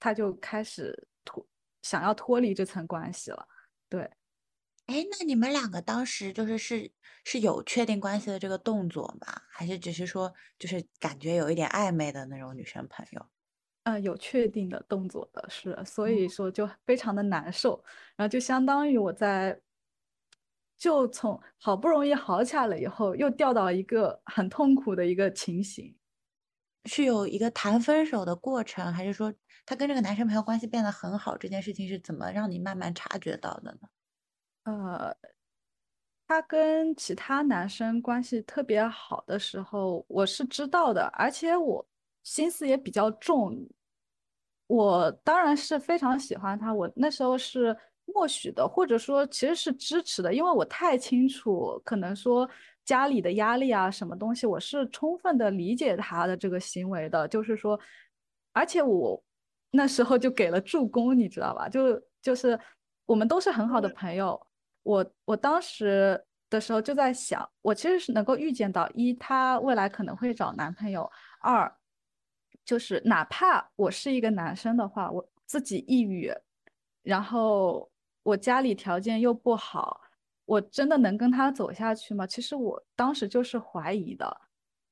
[0.00, 1.46] 他就开始脱
[1.82, 3.46] 想要脱离这层关系了。
[3.88, 4.10] 对，
[4.88, 6.90] 哎，那你们两个当时就是是
[7.22, 9.26] 是有确定关系的这个动作吗？
[9.50, 13.28] 还是只是说就是感觉有一点暧昧的那种女生朋友？
[13.84, 17.82] 嗯，有确定的动作的是，所以说就非常的难受，
[18.16, 19.60] 然后就相当于我在，
[20.78, 25.94] 就从好不容易好起来了以后，又掉到一个很痛苦的一个情形，
[26.86, 29.34] 是有一个谈分手的过程，还是说
[29.66, 31.36] 他跟这个男生朋友关系变得很好？
[31.36, 33.88] 这件事情是怎么让你慢慢察觉到的呢？
[34.68, 35.16] 呃，
[36.26, 41.86] 他跟其他男生关系特别好的时候，我是知道的，而且我
[42.22, 43.66] 心思也比较重。
[44.66, 52.46] 我当然是非常喜欢他，我那时候是默许的，或者说其实是支持的，因为我太清楚，可能说
[52.84, 57.80] 家里的压力啊，什么东西，我是充分的理解他的这个行为的，就是说，
[58.52, 59.22] 而且我
[59.70, 61.70] 那时候就给了助攻，你知道吧？
[61.70, 62.58] 就就是
[63.06, 64.38] 我们都是很好的朋友，
[64.82, 71.10] 我我当时的时候就在想，我其实是能够预见到，一他未来可能会找男朋友，
[71.40, 71.72] 二。
[72.64, 76.30] 就是哪怕我是一个男生的话，我自己抑郁，
[77.02, 77.90] 然后
[78.22, 80.02] 我家里条件又不好，
[80.44, 82.26] 我真的能跟他走下去吗？
[82.26, 84.40] 其实我当时就是怀疑的，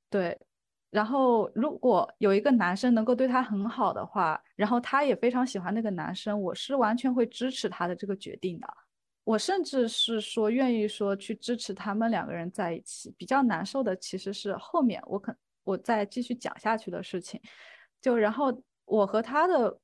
[0.09, 0.41] 对。
[0.89, 8.67] 然后如果有一个男生能够对他很好的话，然后他也非常喜欢那个男生，我是完全会支持他的这个决定的。
[9.27, 13.13] 我甚至是说愿意说去支持他们两个人在一起。
[13.19, 17.41] 比较难受的其实是后面我可我再继续讲下去的事情，
[18.01, 19.77] 就然后我和他的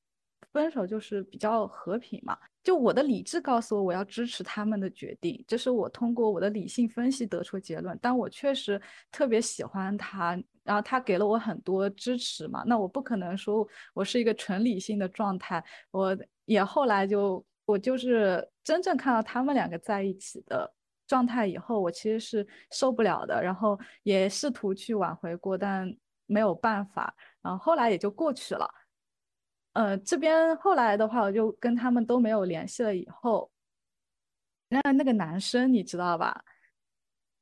[0.53, 2.39] 分手就是比较和平嘛。
[2.63, 7.99] 就我的理智告诉我我要支持他们的决定，这是我通过我的理性分析得出结论。
[8.01, 12.63] 但我确实特别喜欢他，然后他给了我很多支持嘛。
[12.65, 15.65] 那我不可能说我是一个纯理性的状态。
[15.91, 20.71] 我也后来就我就是真正看到他们两个在一起的
[21.07, 23.43] 状态以后，我其实是受不了的。
[23.43, 25.91] 然后也试图去挽回过，但
[26.27, 27.15] 没有办法。
[27.41, 28.69] 然后后来也就过去了。
[29.73, 32.95] 呃，这边后来的话，我就跟他们都没有联系了。
[32.95, 33.51] 以后，
[34.69, 36.45] 那那个男生你知道吧？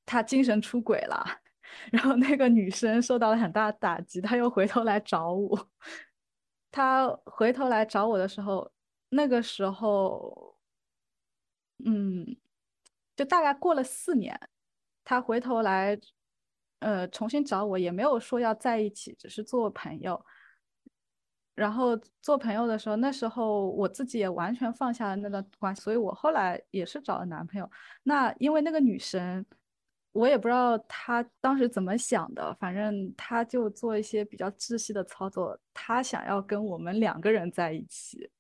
[0.06, 1.24] 他精神出轨了，
[1.92, 5.68] 然后那个女生受到了很大的打击，他又回头来找我。
[6.72, 8.70] 他回头来找我的时候，
[9.10, 10.56] 那个时候，
[11.84, 12.36] 嗯，
[13.16, 14.38] 就大概过了四年，
[15.04, 15.98] 他回头来，
[16.78, 20.24] 呃，重新找我，也没有说要在一起，只是做朋友。
[21.56, 27.70] 然后做朋友的时候，那时候我自己也完全放下了那段关系，所以我后来也是找了男朋友。
[28.02, 29.44] 那因为那个女生，
[30.12, 38.30] 我也不知道她当时怎么想的，反正她就做一些比较窒息的操作，她想要跟我们两个人在一起。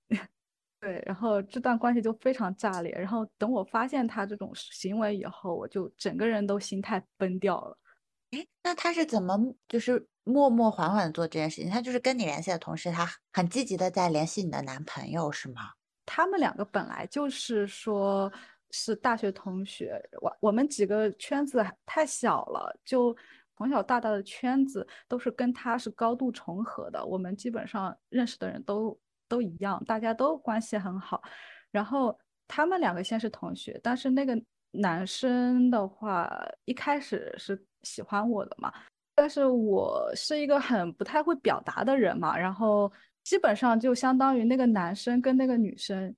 [0.80, 2.90] 对，然后这段关系就非常炸裂。
[2.92, 7.76] 然后等我发现他这种行为以后，我就整个人都心态崩掉了。
[8.30, 9.36] 哎，那他是怎么
[9.68, 11.70] 就是默默缓缓做这件事情？
[11.70, 15.72] 他就是跟你联系的同时，他很积极的在联系你的男朋友，是吗？
[16.06, 18.32] 他们两个本来就是说
[18.70, 23.14] 是大学同学，我我们几个圈子太小了，就
[23.56, 28.98] 从小到大的圈子都是跟他是高度重合的，我们基本上认识的人都
[29.30, 31.22] 都一样，大家都关系很好。
[31.70, 32.14] 然后
[32.46, 34.38] 他们两个先是同学，但是那个
[34.72, 36.30] 男生的话
[36.66, 37.58] 一开始是。
[37.82, 38.70] 喜欢我的嘛，
[39.14, 42.92] 但是我是一个很不太会表达的人嘛，然后
[43.24, 46.14] 基本上就相当于那个男生跟那个女生，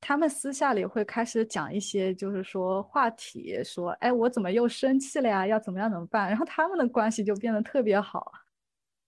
[0.00, 8.30] 他们私下里会开始讲一些就是说话题，说哎我怎么又生气了呀，要怎么样怎么办，然后他们的关系就变得特别好，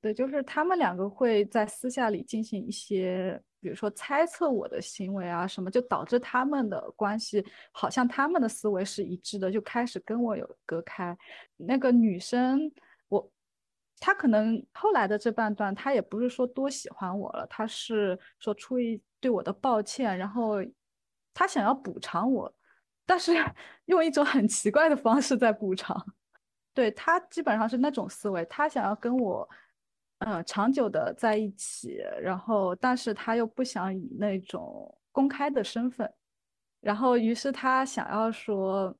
[0.03, 3.41] 对，就是他们两个会在私下里进行一些。
[3.61, 11.17] 比如说猜测我的行为啊什么，就导致他们的关系好像他们的思维是一致的，就开始跟我有隔开。
[11.57, 12.61] 那个女生，
[13.07, 13.31] 我
[14.01, 20.57] 她可能后来的这半段，她也不是说多喜欢我了，她是说出于对我的抱歉，然后
[21.33, 22.53] 她想要补偿我，
[23.07, 23.33] 但是
[23.87, 25.97] 用一种很奇怪的方式在补偿。
[26.75, 29.49] 对她基本上是那种思维，她想要跟我。
[30.25, 36.13] 嗯，长久的在一起，然后但是他又不想以那种公开的身份，
[36.81, 38.97] 然后于是他想要说，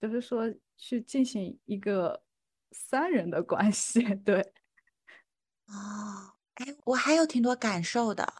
[0.00, 2.22] 就是说去进行一个
[2.72, 4.40] 三人的关系， 对。
[5.68, 8.32] 哦，哎，我还有挺多感受的，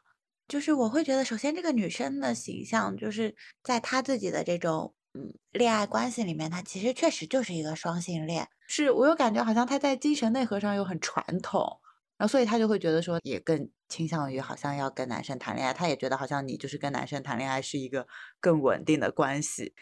[0.49, 8.49] 就是我会觉得，首先这个女生的形象，就是在她自己的这种嗯恋爱关系里面，她其实确实就是一个双性恋。
[8.73, 11.81] 是我又感觉，好像他在精神内核上又很传统，
[12.17, 15.75] 然后所以他就会觉得说，也更倾向于好像要跟男生谈恋爱。
[15.75, 18.07] 他也觉得好像你就是跟男生谈恋爱是一个
[18.39, 19.75] 更稳定的关系。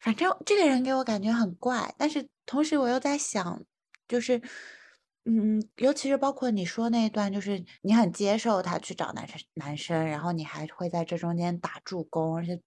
[0.00, 3.62] 反正这个人给我感觉很怪，但是同时我又在想，
[4.08, 4.40] 就是，
[5.26, 12.58] 嗯，尤其是包括你说那一段，就是你很接受他去找男生，男生，然后你还会在这中间打助攻，而且。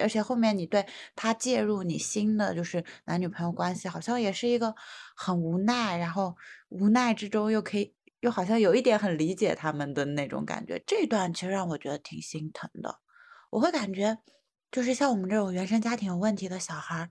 [0.00, 4.74] 而且后面你对他介入你新的就是男女朋友关系，好像也是一个
[5.16, 6.36] 很无奈，然后
[6.68, 10.82] 无奈之中又可以又好像有一点很理解他们的那种感觉。
[10.86, 13.00] 这段其实让我觉得挺心疼的。
[13.50, 14.18] 我会感觉，
[14.70, 17.10] 就是像我们这种原生家庭有问题的小孩儿，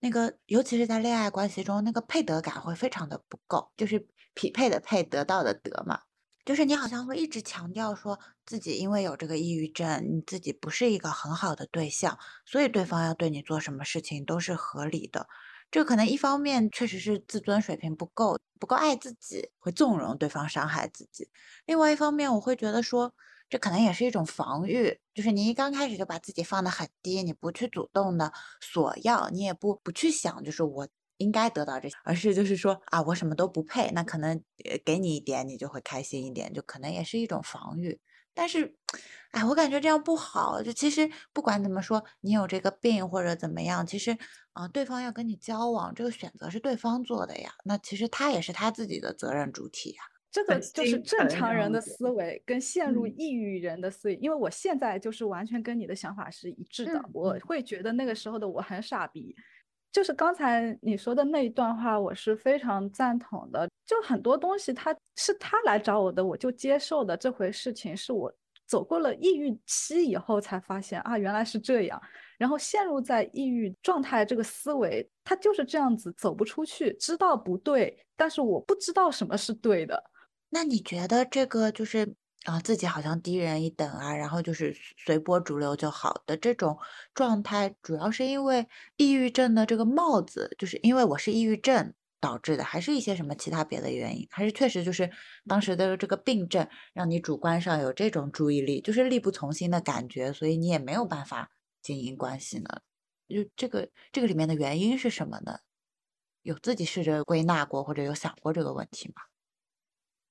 [0.00, 6.00] 那个尤其是在恋爱关系中，那个配得感会非常的不够，就是匹配的配，得到的得嘛。
[6.48, 15.28] 就是你好像会一直强调说自己因为有这个抑郁症，你自己不是一个很好的对象，所以对方要对你做什么事情都是合理的。
[15.70, 21.26] 这可能一方面确实是自尊水平不够，不够爱自己，会纵容对方伤害自己；
[21.66, 23.12] 另外一方面，我会觉得说
[23.50, 28.32] 这可能也是一种防御，就是你一刚开始就把自己放得很低，你不去主动的
[28.62, 30.88] 索要，你也不不去想，就是我。
[31.18, 34.42] 应该得到这些，而是就是说啊，我什么都不配，那可能
[34.84, 38.00] 给你一点，你就会开心一点，就可能也是一种防御。
[38.34, 38.76] 但是，
[39.32, 40.62] 哎，我感觉这样不好。
[40.62, 44.16] 就其实不管怎么说，你有这个病或者怎么样，其实
[44.52, 47.50] 啊，对方要跟你交往，这个选择是对方做的呀。
[47.64, 50.02] 那其实他也是他自己的责任主体呀。
[50.30, 52.08] 这个就是正常人的思。
[52.10, 59.34] 维跟陷入嗯抑郁人的思维，因为我现在就是完全跟你的想法是一致的，嗯我会觉得那个时候的我很傻逼。
[59.98, 63.68] 就是刚才你说的那一段话，我是非常赞同的。
[63.84, 67.16] 就很多东西，他是他来找我的，我就接受的。
[67.16, 68.32] 这回事情是我
[68.64, 72.00] 走过了抑郁期以后才发现啊，原来是这样。
[72.38, 80.00] 然后陷入在抑郁状态，这个思维他就是这样子，走不出去，知道不对，但是我不知道什么是对的。
[80.48, 82.14] 那你觉得这个就是
[82.48, 86.78] 啊，自己好像低人一等啊，然后就是随波逐流就好的这种
[87.12, 94.26] 状态，主要是因为抑郁症的这个帽子，就是因为我是抑郁症导致的，还是一些什么其他别的原因？
[94.30, 95.10] 还是确实就是
[95.46, 101.50] 当时的这个病症让你主观上有这种注意力，就是力不从心的感觉，所以你也没有办法
[101.82, 102.80] 经营关系呢？
[103.28, 105.58] 就这个这个里面的原因是什么呢？
[106.40, 109.16] 有自己试着归纳过或者有想过这个问题吗？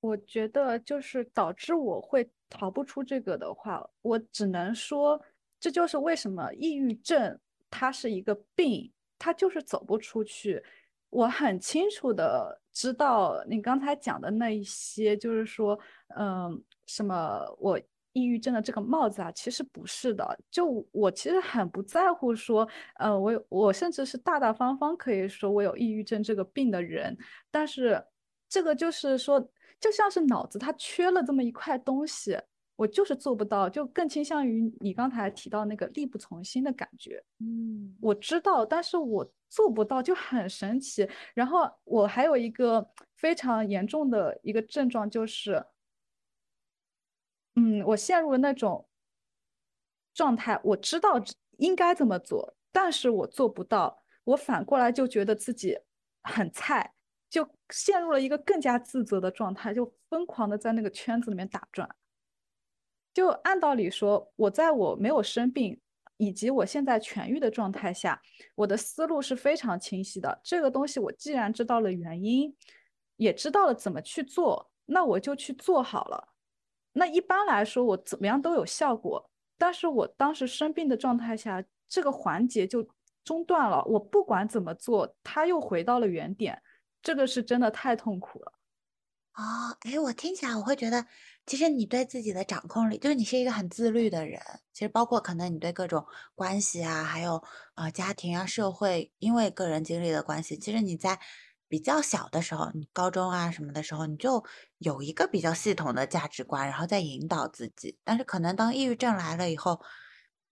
[0.08, 5.22] 我觉得就是导致我会逃不出这个的话，我只能说，
[5.60, 7.38] 这就是为什么抑郁症
[7.70, 8.90] 它是一个病，
[9.20, 10.64] 它就是走不出去。
[11.10, 15.78] 我很清楚的知道你刚才讲的那一些，就是说，
[16.18, 17.78] 嗯，什么我
[18.14, 20.40] 抑郁症的这个帽子啊，其实不是的。
[20.50, 22.68] 就我其实很不在乎说，
[23.00, 27.18] 呃，我我甚至是大大方方可以说我有抑郁症这个病的人，
[27.52, 28.02] 但是
[28.48, 29.50] 这个就是说。
[29.80, 32.38] 就像是脑子它缺了这么一块东西，
[32.76, 37.24] 我就是做不到，就更倾向于你刚才提到那个力不从心的感觉。
[37.40, 41.08] 嗯，我知道，但是我做不到，就很神奇。
[41.34, 45.66] 然后我还有一个非常严重的一个症状，就是，
[47.56, 48.88] 嗯，我陷入了那种
[50.14, 51.22] 状态，我知道
[51.58, 55.80] 应该这么做，但是我做不到，我反过来就觉得自己
[56.24, 56.94] 很菜。
[57.30, 61.90] 就陷入了一个更加自责的状态，就疯狂的在那个圈子里面打转。
[63.14, 65.80] 就按道理说，我在我没有生病
[66.18, 68.22] 以及我现在痊愈的状态下，
[68.56, 70.40] 我的思路是非常清晰的。
[70.44, 72.56] 这个东西我既然知道了原因，
[73.16, 76.30] 也知道了怎么去做，那我就去做好了。
[76.94, 79.30] 那一般来说，我怎么样都有效果。
[79.58, 82.88] 但是我当时生病的状态下，这个环节就
[83.24, 83.84] 中断了。
[83.86, 86.62] 我不管怎么做，它又回到了原点。
[87.08, 88.52] 这个是真的太痛苦了。
[89.36, 91.06] 哦，哎，我听起来我会觉得，
[91.46, 94.42] 其实你对自己的掌控力，就是你是一个很自律的人。
[94.74, 97.42] 其实包括可能你对各种关系啊，还有
[97.76, 101.18] 呃家庭啊、社会，因为个人经历的关系，其实你在
[101.70, 104.44] 比较小的时候，你高中啊什么的时候，你就
[104.80, 107.98] 有一个比较系统的价值观，然后再引导自己。
[108.04, 109.80] 但是可能当抑郁症来了以后，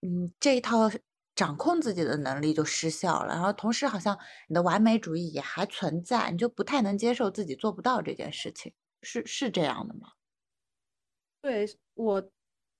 [0.01, 0.89] 嗯，这一套。
[1.35, 4.17] 掌控自己的能力就失效了，然后同时好像
[4.47, 10.13] 你的完美主义也还存在，你就不太能接受自己做不到这件事情，是是这样的吗？
[11.41, 12.31] 对我，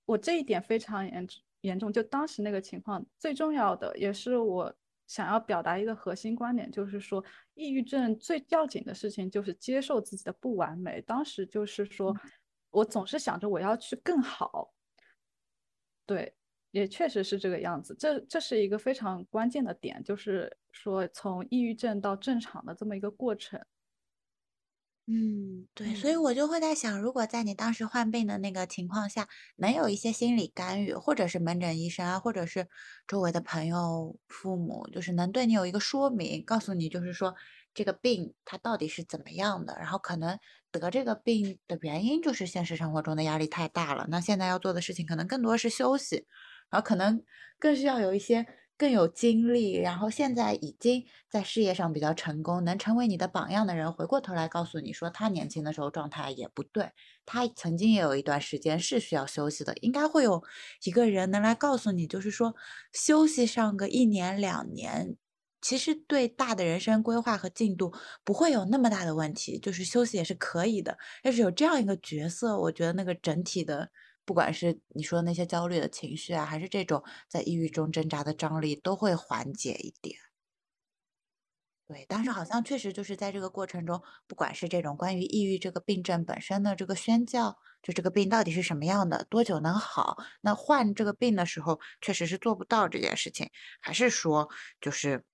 [0.06, 1.26] 我这一点非常严
[1.60, 1.92] 严重。
[1.92, 4.74] 就当时那个情况，最重要的也是我
[5.06, 7.22] 想要表达一个核心观点，就是说，
[7.54, 11.00] 抑郁症最要紧的事情就是接受自己的不完美。
[11.02, 12.16] 当时就是说，
[12.70, 14.72] 我总是想着我要去更好，
[16.06, 16.34] 对。
[16.76, 23.58] 也确实是这个样子，这这是一个非常关键的点，就是说从抑郁症到正常的这么一个过程。
[25.08, 32.66] 嗯，对，所以我就会在想，如果在你当时患病的那个情况下，能有一些心理干预，或者是门诊医生啊，或者是
[33.06, 37.36] 周围的朋友、父母，就是能对你有一个说明，告诉你，就是说
[37.72, 40.36] 这个病它到底是怎么样的，然后可能
[40.72, 46.26] 得这个病的原因就是现实生活中的压力太大了，那现在要做的事情可能更多是休息。
[46.70, 47.22] 然后可能
[47.58, 48.46] 更需要有一些
[48.78, 56.90] 更有经历，然后现在已经在事业上比较成功，能成为你的榜样的人，回过头来告诉你说，他年轻的时候状态也不对，
[57.24, 59.74] 他曾经也有一段时间是需要休息的。
[59.80, 60.42] 应该会有
[60.84, 62.54] 一个人能来告诉你，就是说
[62.92, 65.16] 休息上个一年两年，
[65.62, 70.98] 其实对大的人生规划和进度不会有那么大的问题，就是休息也是可以的。
[71.22, 73.90] 要是有这样一个角色，我觉得那个整体的。
[74.26, 80.18] 不管是你说那些焦虑的情绪啊，还是这种在抑郁中挣扎的张力，都会缓解一点。
[81.88, 93.48] 对，但是好像确实就是在这个过程中，不管是这种关于抑郁这个病症本身的这个宣教，就这个病到底是什么样的，多久能好，那患这个病的时候确实是做不到这件事情，
[93.80, 94.48] 还是说
[94.80, 95.24] 就是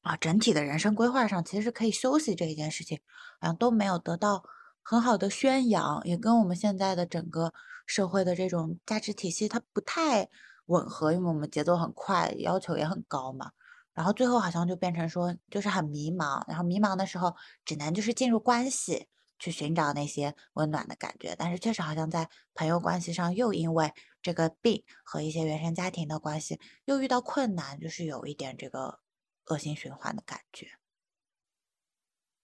[0.00, 3.00] 啊，整体的人生规划上其实可以休息这一件事情，
[3.38, 4.42] 好像都没有得到。
[4.84, 7.52] 很好的宣扬，也跟我们现在的整个
[7.86, 10.28] 社会的这种价值体系它不太
[10.66, 13.52] 吻合，因为我们节奏很快，要求也很高嘛。
[13.94, 19.06] 然后最后好像就变成说，就是很迷茫，然后迷茫的时候只能就是进入关系，
[19.38, 21.34] 去寻找那些温暖的感觉。
[21.38, 29.00] 但是确实好像在朋友关系上，又因为这个病和一些原生家庭的关系，又遇到困难，就是有一点这个
[29.46, 30.66] 恶性循环的感觉。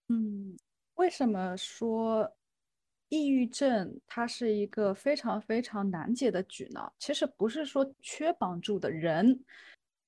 [0.08, 0.56] 嗯，
[1.00, 2.30] 为什么说
[3.08, 6.92] 抑郁症它是一个非常非常难解的局呢？
[6.98, 9.42] 其实不是说缺帮助的人，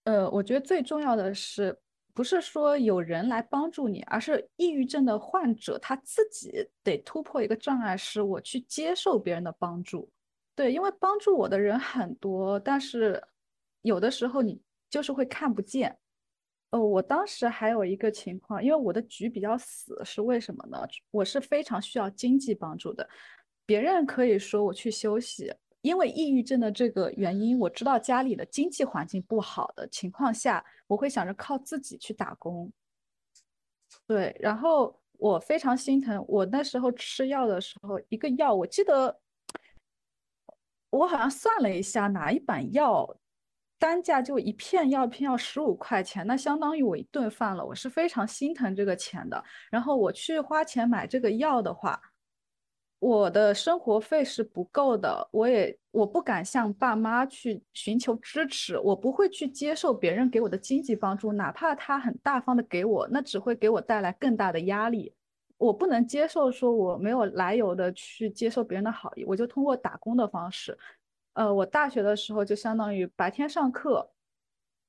[0.05, 1.75] 呃，我觉得最重要的是。
[2.15, 10.07] 不是说有人来帮助你，而是抑郁症的患者他自己得突破一个障碍，是我去接受别人的帮助。
[10.55, 13.19] 对，因为帮助我的人很多，但是
[13.81, 15.99] 有的时候你就是会看不见。
[16.73, 20.79] 哦，我当时还有一个情况，因为我的局比较死，是为什么呢？
[21.11, 23.07] 我是非常需要经济帮助的，
[23.67, 25.55] 别人可以说我去休息。
[25.83, 32.73] 因为抑郁症的这个原因，我知道家里的经济环境不好的情况下，我会想着靠自己去打工。
[34.07, 36.25] 对，然后我非常心疼。
[36.27, 39.21] 我那时候吃药的时候，一个药我记得，
[40.89, 43.15] 我好像算了一下，哪一版药
[43.83, 47.67] 单价就一片药片要十五块钱，那相当于我一顿饭了。
[47.67, 49.43] 我是非常心疼这个钱的。
[49.73, 52.01] 然后我去花钱买这个药的话。
[53.01, 65.13] 我的生活费是不够的，我也我不敢向爸妈去寻求支持，我不会去接受别人给我的经济帮助，哪怕他很大方的给我，那只会给我带来更大的压力。
[65.59, 70.79] 我不能接受说我没有来由的去接受别人的好意，我就通过打工的方式，
[71.35, 74.09] 呃，我大学的时候就相当于白天上课。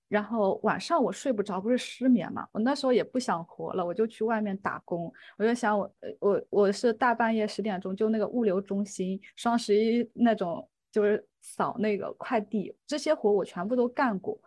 [0.10, 2.48] 然后晚上我睡不着，不是失眠嘛？
[2.52, 5.12] 我那时候也不想活了，我就去外面打工。
[5.38, 14.40] 我就想，我我我是大半夜十点钟就那个物流中心、双十一那种，就是扫那个快递，这些活我全部都干过，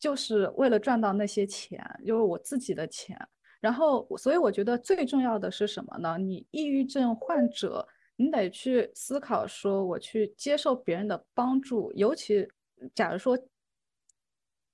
[0.00, 3.16] 就是为了赚到那些钱，就是我自己的钱。
[3.60, 6.18] 然后，所以我觉得最重要的是什么呢？
[6.18, 7.86] 你抑郁症患者，
[8.16, 12.48] 你得去思考说，我去接受别人的帮助，尤其
[12.94, 13.38] 假如说。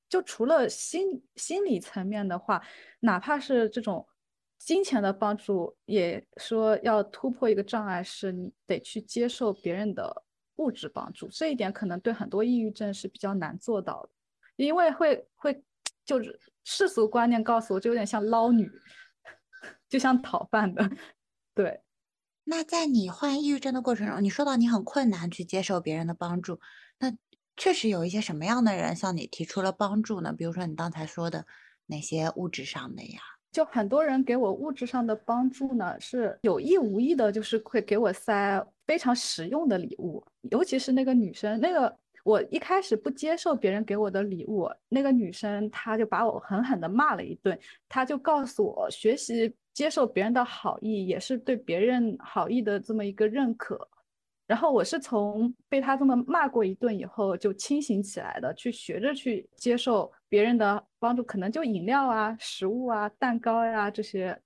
[0.08, 2.60] 就除了心心理层面的话，
[2.98, 4.04] 哪怕是这种
[4.58, 10.24] 金钱的帮助，也说要突破一个障碍，是你得去接受别人的
[10.56, 11.28] 物质帮助。
[11.28, 14.10] 这一点可能对很多抑郁症是比较难做到的，
[14.56, 15.62] 因为会会
[16.04, 18.68] 就是世俗观念告诉我，就有点像捞女，
[19.88, 20.90] 就像讨饭的。
[21.54, 21.80] 对。
[22.50, 26.60] 那在你患抑郁症的过程中，你说到你很困难去接受别人的帮助，
[26.98, 27.16] 那。
[27.56, 30.32] 确实有一些什么样的人向你提出了帮助呢？
[30.32, 31.44] 比如说你刚才说的
[31.84, 33.20] 哪些物质上的呀，
[33.52, 40.24] 就很多人给我物质上的帮助呢，是有意无意的，就是会给我塞非常实用的礼物。
[40.50, 41.94] 尤其是那个女生，那个
[42.24, 47.58] 我一开始不接受别人给我的礼物，那个女生她就把我狠狠地骂了一顿，
[47.88, 53.88] 她就告诉我，学习接受别人的好意，也是对别人好意的这么一个认可。
[54.46, 64.36] 然后我是从被他这么骂过一顿以后就清醒起来的，去学着去接受别人的帮助，可能就饮料啊、食物啊、蛋糕呀这些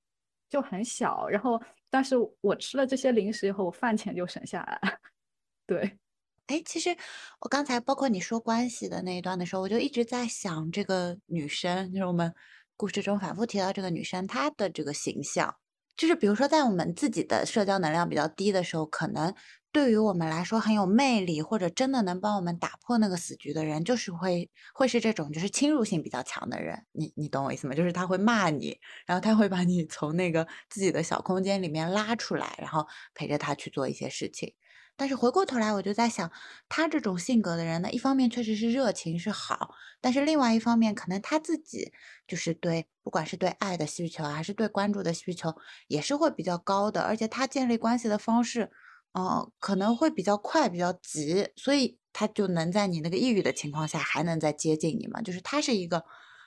[0.50, 1.26] 就很小。
[1.28, 1.58] 然后，
[1.88, 4.98] 但是我吃了这些零食以后，我饭钱就省下来了。
[5.66, 5.98] 对，
[6.46, 6.96] 哎，其实
[7.40, 12.34] 我刚才包括你说关系的那一段的时候，我就一直在想这个女生，就是我们
[12.76, 15.56] 故事中反复提到这个女生她的这个形象，
[15.96, 19.34] 就是比如说在我们自己的社交能量比较低的时候，可能。
[19.72, 26.86] 对于我们来说很有魅力，或者真的能帮我们打破那个死局的人，就是会会是这种就是侵入性比较强的人。
[26.92, 27.74] 你你懂我意思吗？
[27.74, 34.54] 就是他会骂你，然后他会把你从那个自己的小空间里面拉出来，然后陪着他去做一些事情。
[34.96, 36.30] 但是回过头来，我就在想，
[36.68, 41.92] 他这种性格的人呢，一方面确实是热情是好，但是另外一方面，可能他自己
[42.26, 45.54] 就是对不管是对爱的需求还是对关注的需求，
[45.88, 48.70] 也是会比较高的，而且他建立关系的方式。
[49.16, 55.22] 哦，可能会比较快，比较急，所以他就能在你那个抑郁的情况下还能再接近你嘛？
[55.22, 56.04] 就是他是一个，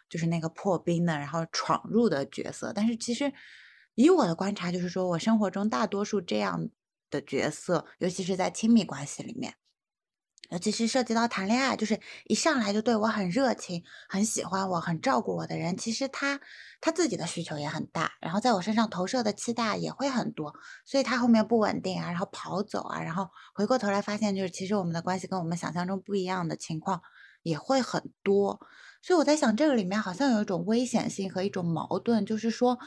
[0.10, 2.74] 就是那个破冰的，然后闯入的角色。
[2.76, 3.32] 但是其实
[3.96, 6.68] 以我的观察，就是说我生活中大多数这样
[7.10, 9.56] 的角色，尤其是在亲密关系里面。
[10.50, 16.40] 尤其是涉及到谈恋爱，就是一上来就对我很热情、很喜欢我、很照顾我的人，其实他
[16.80, 20.56] 他自己的需求也很大，然后在我身上投射的期待也会很多，
[20.86, 27.02] 所以他后面不稳定啊，然后跑走啊，然后回过头来发现，就是其实我们的关系跟我们想象中不一样的情况
[27.44, 28.62] 也会很多。
[29.02, 32.80] 所以我在想，这个里面好像有一种危险性和一种矛盾，就是说，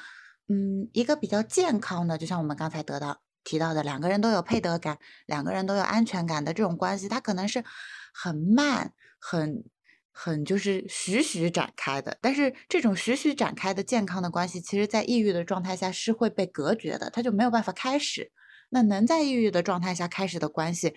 [0.49, 3.21] 嗯，一个比较健康的，就像我们刚才得到。
[3.45, 7.65] 提到的两个人都有配得感，两个人都有安全感的这种关系，它可能是
[8.13, 9.65] 很慢、很
[10.13, 12.19] 很就是徐徐展开的。
[12.21, 18.31] 但是这种徐徐展开的健康的关系，其实在抑郁的状态下是会被隔绝的，它就没有办法开始。
[18.71, 20.95] 那能在抑郁的状态下开始的关系，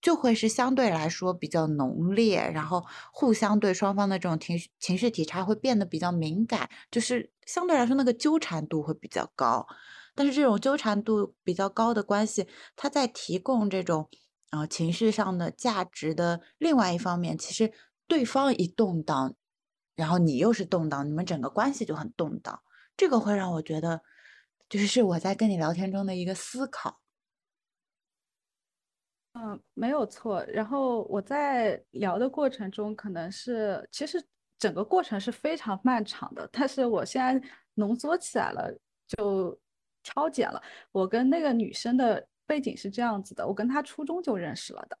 [0.00, 9.66] 就会是相对来说比较浓烈，然后互相对双方的这种情绪情绪体差会变得比较敏感，就是相对来说那个纠缠度会比较高。
[10.16, 14.08] 但是这种纠缠度比较高的关系，它在提供这种
[14.50, 17.72] 啊情绪上的价值的另外一方面，其实
[18.08, 19.36] 对方一动荡，
[19.94, 22.60] 然后你又是动荡，你们整个关系就很动荡。
[22.96, 24.00] 这个会让我觉得，
[24.68, 27.00] 就是是 我在跟你聊天中的一个思考。
[29.34, 30.42] 嗯，没有错。
[30.46, 34.22] 然后我在聊的过程中，可能是其实
[34.58, 38.72] 整个过程是非常漫长的，但是我现在浓缩起来了，
[39.06, 39.58] 就
[40.06, 40.62] 挑拣了。
[40.92, 44.96] 我跟那个女生的背景是这样子的，我跟她初中就认识了的。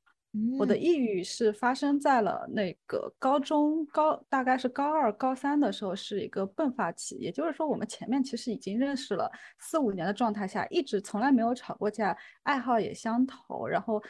[0.58, 7.14] 我的抑郁是发生在了那个高中高，大概是高二、高三的时候，是一个迸发期。
[7.14, 14.02] 也就是说，我们前面其实已经认识了四五年的状态下，一直从来没有吵过架，爱好也相投，然后。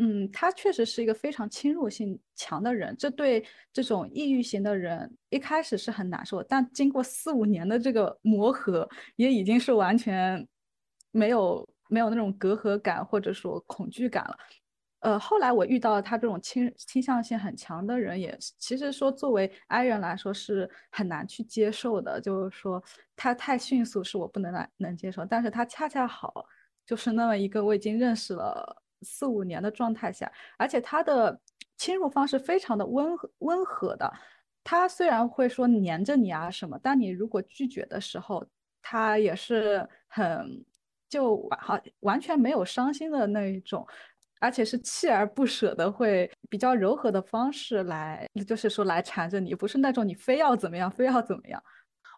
[0.00, 10.46] 嗯，他确实是一个非常侵入性强的人，这对这种抑郁型的人一开始是很难受，但经过四五年的这个磨合，也已经是完全
[11.10, 14.36] 没有没有那种隔阂感或者说恐惧感了。
[15.00, 22.82] 呃，后来我遇到了他这种倾倾向性很强的人，也其实说作为 I 人来说是很难去接受的，就是说
[23.16, 26.46] 他太迅速是我不能来能接受，但是他恰恰好
[26.86, 28.82] 就是那么一个我已经认识了。
[29.02, 31.40] 四五年的状态下，而且他的
[31.76, 34.12] 侵入方式非常的温和温和的。
[34.64, 38.46] 他虽然会说黏着你啊什么，但你如果拒绝的时候，
[38.82, 40.64] 他也是很
[41.08, 43.86] 就完好完全没有伤心的那一种，
[44.40, 51.62] 而且是锲而不舍的，会比较柔和的方式来，就是说来缠着你，不是那种你非要怎么样，非要怎么样。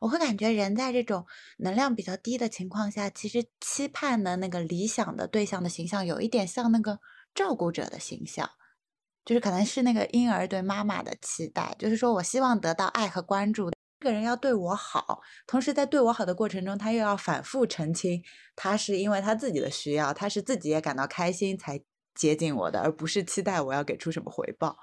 [0.01, 1.27] 我会感觉人在这种
[1.59, 6.99] 能量比较低的情况下，其实期盼的那个理想的对象的形象，有一点像那个
[7.35, 8.49] 照顾者的形象，
[9.27, 13.71] 就是可能是那个婴儿对妈妈的期待，就是说我希望得到爱和关注，
[14.01, 18.23] 这个人要对我好，同时在对我好的过程中，他又要反复澄清，
[18.57, 21.79] 他是因为他自己的需要，他是自己也感到开心才
[22.15, 24.79] 接近我的，而不是期待我要给出什么回报。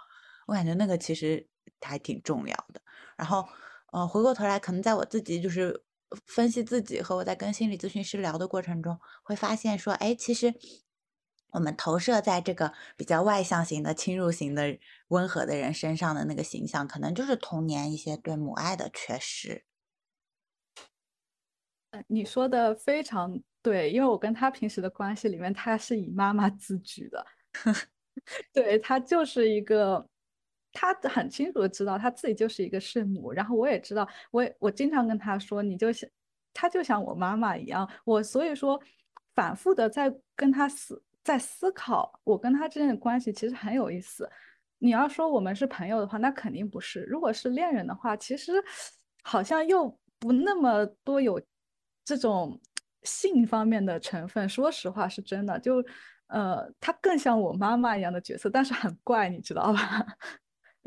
[0.45, 1.49] 我感觉那个其实
[1.81, 2.79] 还挺重要的，
[3.17, 3.43] 然后。
[3.91, 5.83] 呃，回过头来，可能在我自己就是
[6.25, 10.53] 分析自己和我在跟心理咨询师聊的过程中，会发现说，哎，其实
[11.51, 14.77] 我们投射在这个比较外向型的、侵入型的、
[15.07, 19.63] 温和的人身上的那个形象，可能就是童年一些对母爱的缺失。
[22.07, 27.25] 你说的非常对，因为我跟他平时的关系里面，他是以妈妈自居的，
[28.53, 30.07] 对他就是一个。
[30.79, 36.07] 他很清楚的知道他自己就是一个圣母，然后我也知道，我也我经常跟他说，你就像
[36.53, 38.79] 他就像我妈妈一样，我所以说
[39.33, 44.29] 反复的在跟他思在思考，我跟他之间的关系其实很有意思。
[44.77, 48.63] 你要说我们是朋友的话，那肯定不是；如果是恋人的话，其实
[49.23, 51.41] 好像又不那么多有
[52.05, 52.61] 这种
[53.01, 54.47] 性方面的成分。
[54.47, 55.83] 说实话，是真的，就
[56.27, 60.05] 呃，他更像我妈妈一样的角色，但是很怪，你知道吧？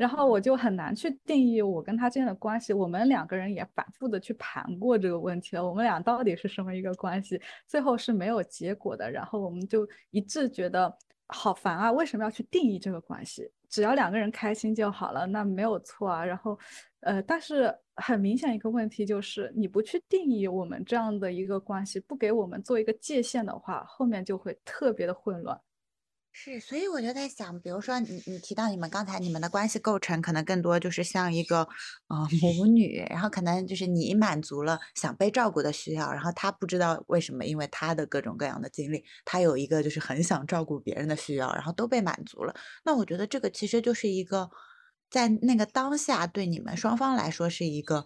[0.01, 2.73] 然后我就很难去定义我跟他之间的关系。
[2.73, 7.39] 我们两个人也反复的去盘过这个问题了，我们俩到底是什么一个关系？
[7.67, 9.11] 最后是没有结果的。
[9.11, 10.91] 然后我们就一致觉得
[11.27, 11.91] 好烦啊！
[11.91, 13.47] 为什么要去定义这个关系？
[13.69, 16.25] 只要两个人开心就好了，那没有错啊。
[16.25, 16.57] 然后，
[17.01, 25.61] 呃，但是很明显一个问题就是，你不去定义我们这样的一个关系，不给我们做一个界限的话，后面就会特别的混乱。
[26.33, 31.67] 是，所以我就在想，比如说你你提到你们刚才你们的关系构成，可能更多就是像一个
[32.07, 42.55] 呃母女，然后可能就是你满足了想被照顾的需要，然后他不知道为什么，因为他的各种各样的经历，他有一个就是很想照顾别人的需要，然后都被满足了。
[42.85, 44.49] 那我觉得这个其实就是一个
[45.09, 48.05] 在那个当下对你们双方来说是一个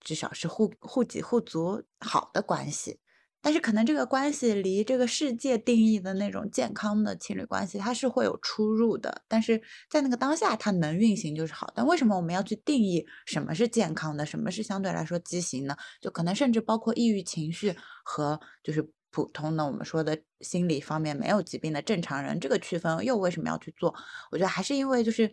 [0.00, 2.98] 至少是互互给互足好的关系。
[3.46, 9.22] 但是可能这个关系离这个世界定义的那种健康的情侣关系，它是会有出入的。
[9.28, 11.70] 但是在那个当下，它能运行就是好。
[11.72, 15.76] 但为什么我们要去定义什么是健康的，什么是相对来说畸形呢？
[16.00, 17.72] 就可能甚至包括抑郁情绪
[18.04, 23.94] 和就是普通的我们说的心理方面没有疾病的正常人，这个区分又为什么要去做？
[24.32, 25.32] 我觉得还是因为就是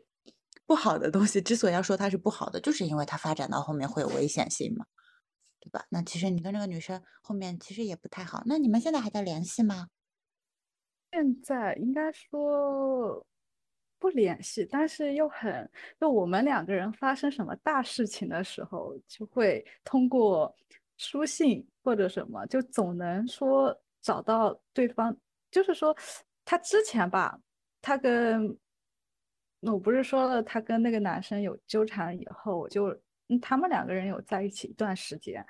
[0.67, 4.85] 不好的东西之所以要说它是不好的，就是因为它发展到后面会有危险性嘛。
[5.63, 5.85] 对吧？
[5.87, 8.43] 那其实你跟那个女生后面其实也不太好。
[8.45, 9.87] 那你们现在还在联系吗？
[11.13, 13.25] 现在应该说
[13.97, 20.53] 不联系，但是又很，就我们两个人发生什么大事情的时候，就会通过
[20.97, 25.15] 书信或者什么，就总能说找到对方。
[25.49, 25.95] 就是说，
[26.43, 27.39] 他之前吧，
[27.81, 28.57] 他跟
[29.61, 32.99] 我不是说了，他跟那个男生有纠缠以后，我就
[33.39, 35.45] 他们两个人有在一起一段时间。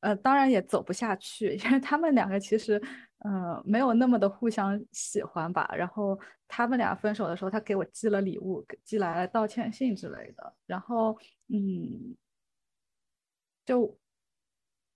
[0.00, 2.80] 呃，当然也走不下去， 因为他们两个其实，
[3.18, 5.70] 呃，没有那么的互相喜欢吧。
[5.76, 6.18] 然后
[6.48, 10.54] 他们俩分手的时候，他给我寄了礼物，寄来了道歉信之类的。
[10.66, 11.14] 然后，
[11.48, 12.16] 嗯，
[13.66, 13.94] 就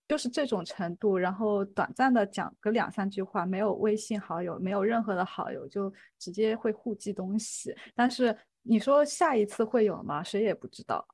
[0.08, 1.18] 就是这种程度。
[1.18, 7.76] 然后短暂的讲个两三句话，没有微信好友，没有任何的好友，就直接会互寄东西。
[7.94, 10.22] 但是你说下一次会有吗？
[10.22, 11.06] 谁也不知道。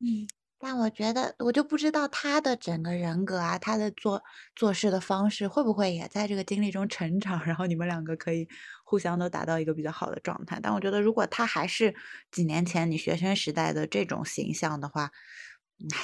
[0.00, 0.26] 嗯。
[0.60, 4.20] 但我觉得，我就不知道他的整个人格啊，他的做
[4.56, 8.48] 做事的方式，会不会也在这个经历中成长，然后你们两个可以
[8.84, 10.58] 互相都达到一个比较好的状态。
[10.60, 11.94] 但我觉得，如果他还是
[12.32, 15.12] 几年前你学生时代的这种形象的话，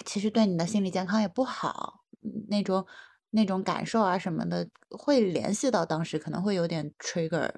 [0.05, 2.05] 其实对你的心理健康也不好。
[2.49, 2.87] 那种
[3.31, 7.51] 那种感受啊什么的，会联系到当时，可能会有点 trigger。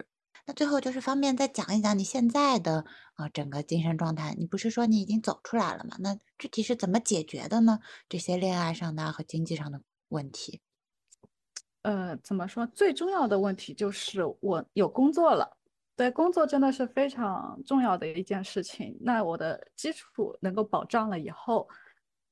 [0.47, 2.85] 那最后就是方便再讲一讲你现在的
[3.15, 4.35] 啊整个精神状态。
[4.39, 5.97] 你不是说你已经走出来了吗？
[5.99, 7.81] 那具体是怎么解决的呢？
[8.09, 10.61] 这些恋爱上的和经济上的问题。
[11.83, 12.67] 呃，怎么说？
[12.67, 15.57] 最重要的问题就是我有工作了。
[15.97, 18.97] 对，工作真的是非常重要的一件事情。
[19.01, 21.69] 那我的基础能够保障了以后。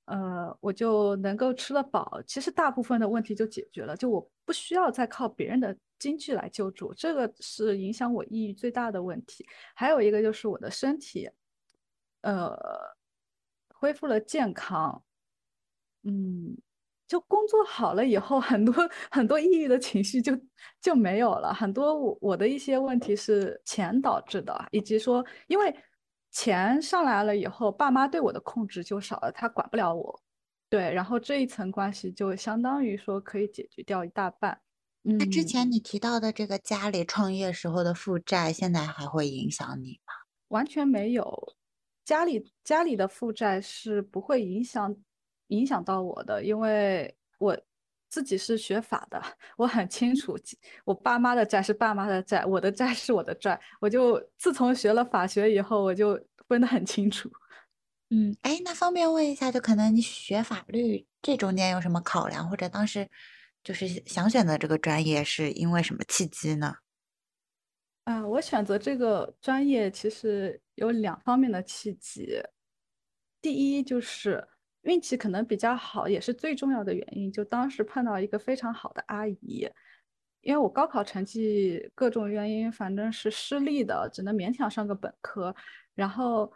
[0.07, 9.47] 呃，我就能够吃得饱，其实大部分的问题就解决了，就我不需要再靠别人的经济来救助，这个是影响我抑郁最大的问题。
[9.75, 11.31] 还有一个就是我的身体，
[12.21, 12.55] 呃，
[13.75, 15.03] 恢复了健康，
[16.03, 16.55] 嗯，
[17.09, 18.75] 就工作好了以后，很多
[19.11, 20.39] 很多抑郁的情绪就
[20.83, 25.75] 就没有了，很多我我的一些问题是钱导致的，以及说因为。
[26.35, 30.21] 钱上来了以后，爸妈对我的控制就少了，他管不了我，
[30.69, 34.61] 对，然后这一层关系就相当于说可以解决掉一大半。
[35.05, 40.13] 嗯那之前你提到的这个家里创业时候的负债，现在还会影响你吗？
[40.49, 41.55] 完全没有，
[42.05, 44.97] 家里家里的负债是不会影响
[45.49, 47.57] 影响到我的，因为我
[48.15, 49.21] 自己是学法的，
[49.57, 50.39] 我很清楚，
[50.85, 56.19] 我爸妈的债是爸妈的债，我的债是我的债，我就自从学了法学以后，我就。
[56.47, 57.31] 分得很清楚，
[58.11, 63.09] 嗯， 哎，那方便问一下，就可能你学法律这中间有什么考量，或者当时
[63.65, 66.77] 就是想选择这个专业是因为什么契机呢？
[68.05, 72.43] 啊，我选择这个专业其实有两方面的契机，
[73.41, 74.47] 第一就是
[74.85, 79.69] 运气可能比较好，也是最重要的原因，就当时碰到一个非常好的阿姨。
[80.43, 85.55] 因为我高考成绩各种原因，反正是失利的，只能勉强上个本科。
[85.95, 86.53] 然后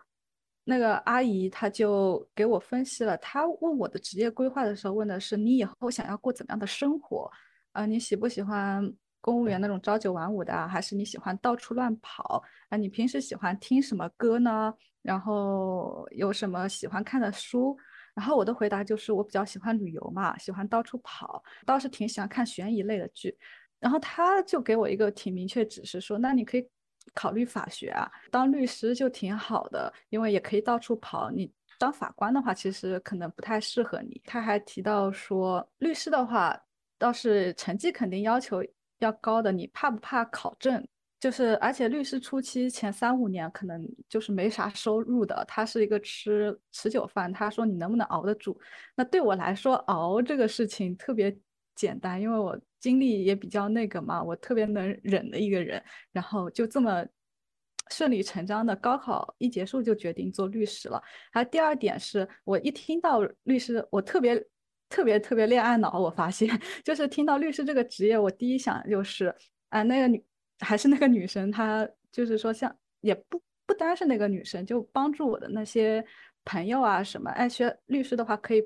[0.64, 7.30] 那个阿姨她就给我分析了，她问我的职业规划的时候，问的是你以后想要过怎么样的生活？
[7.72, 12.44] 啊，你喜不喜欢公务员那种朝九晚五的，还是你喜欢到处乱跑？
[12.68, 14.74] 啊，你平时喜欢听什么歌呢？
[15.00, 17.74] 然后有什么喜欢看的书？
[18.18, 23.38] 然后我的回答就是，我比较喜欢旅游嘛，喜欢到处跑，倒是挺喜欢看悬疑类的剧。
[23.78, 26.68] 然后他就给我一个挺明确指示，说那你可以
[27.14, 31.30] 考虑法学啊，当律师就挺好的，因为也可以到处跑。
[31.30, 31.48] 你
[31.78, 34.20] 当法官的话，其实可能不太适合你。
[34.24, 36.60] 他还提到说，律师的话
[36.98, 38.64] 倒是成绩肯定要求
[38.98, 40.84] 要高的，你怕不怕考证？
[41.20, 47.32] 就是而且律师初期前三五年可能就是没啥收入的，他是一个吃持久饭。
[47.32, 48.58] 他说你能不能熬得住？
[48.94, 51.36] 那对我来说，熬这个事情特别
[51.74, 52.58] 简单，因为我。
[52.80, 57.04] 经历也比较那个嘛，我特别能忍的一个人，然后就这么
[57.90, 61.02] 顺理成章的高考一结束就决定做律师了。
[61.32, 64.40] 还有第二点是我一听到律师，我特别
[64.88, 66.48] 特别特别恋爱脑，我发现
[66.84, 69.34] 就是听到律师这个职业，我第一想就是
[69.70, 70.24] 啊那个女
[70.60, 76.04] 还是那个女生，她就是说像也不不单是那个女生，就帮助我的那些
[76.44, 78.62] 朋友啊什么，哎学律师的话可以，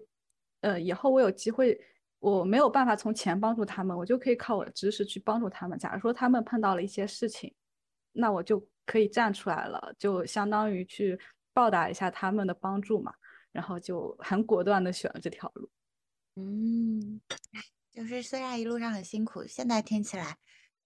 [0.61, 1.81] 呃以后我有机会。
[2.23, 5.77] 我没有办法从钱帮助他们，我就可以靠我的知识去帮助他们。
[5.77, 7.53] 假如说他们碰到了一些事情，
[8.13, 11.19] 那我就可以站出来了，就相当于去
[11.53, 13.13] 报答一下他们的帮助嘛。
[13.51, 15.69] 然后就很果断的选了这条路。
[16.37, 17.21] 嗯，
[17.91, 20.37] 就是虽然一路上很辛苦，现在听起来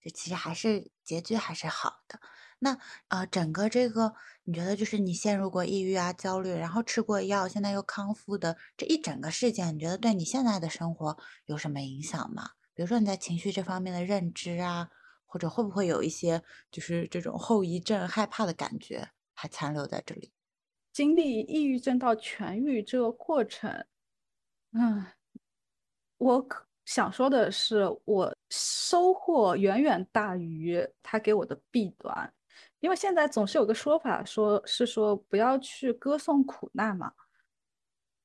[0.01, 2.19] 就其实还是结局还是好的。
[2.59, 2.77] 那
[3.07, 12.51] 呃，整个这个你觉得就是你陷入过抑郁啊、焦虑，然后吃过药，现在又康复的这一整个事件，你觉得对你现在的生活有什么影响吗？
[12.73, 14.89] 比如说你在情绪这方面的认知啊，
[15.25, 20.33] 或者会不会有一些就是这种后遗症、害怕的感觉还残留在这里？
[20.91, 23.85] 经历抑郁症到痊愈这个过程，
[24.73, 25.05] 嗯，
[26.17, 32.33] 我可想说的是，我收获远远大于他给我的弊端，
[32.79, 37.11] 因为现在总是有个说法，说是说不要去歌颂苦难嘛，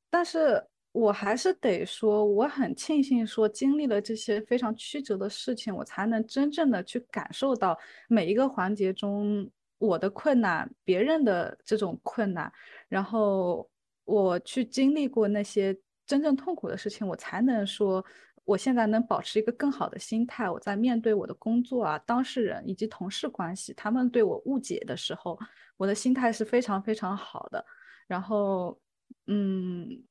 [0.09, 0.67] 但是。
[0.95, 12.53] 我还是得说，我很庆幸说经历了这些非常曲折的事情，我才能真正的去感受到每一个环节中我的困难，别人的这种困难，
[12.91, 13.67] 然后
[14.05, 15.75] 我去经历过那些
[16.07, 18.05] 真正痛苦的事情，我才能说
[18.45, 20.49] 我现在能保持一个更好的心态。
[20.51, 25.39] 我在面对我的工作啊、当事人以及同事关系，他们对我误解的时候，
[25.77, 27.65] 我的心态是非常非常好的。
[28.07, 28.79] 然后，
[29.27, 30.03] 嗯。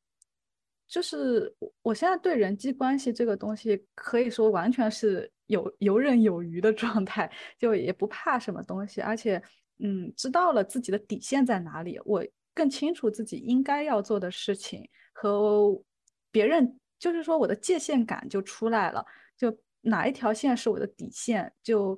[0.93, 9.41] 就是我现在对人际关系这个东西，可以说完全是有游刃有余的状态，就也不怕什么东西，而且，
[9.79, 12.21] 嗯，知道了自己的底线在哪里，我
[12.53, 15.81] 更清楚自己应该要做的事情和
[16.29, 19.03] 别人，就是说我的界限感就出来了，
[19.35, 21.97] 就哪一条线是我的底线，就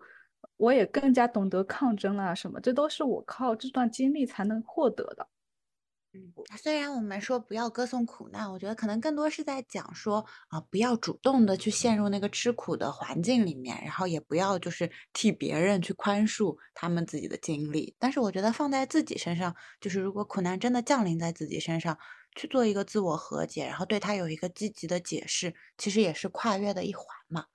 [0.56, 5.28] 我也更加懂得抗争啊什么，这都是我靠这段经历才能获得的。
[6.16, 17.95] 嗯，虽然我们说不要歌颂苦难，我觉得可能更多是在讲说啊，不要主动的去陷入那个吃苦的环境里面，然后也不要就是替别人去宽恕他们自己的经历。
[17.99, 21.97] 但是我觉得放在自己身上，就是如果苦难真的降临在自己身上，
[22.36, 27.45] 去做一个自我和解，然后对他有一个积极的解释，其实也是跨越的一环嘛。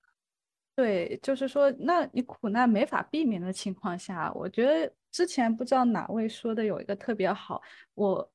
[0.74, 7.60] 对，就是说，那你苦难没法避免的情况下，我觉得之前不知道哪位说的有一个特别好，
[7.94, 8.32] 我。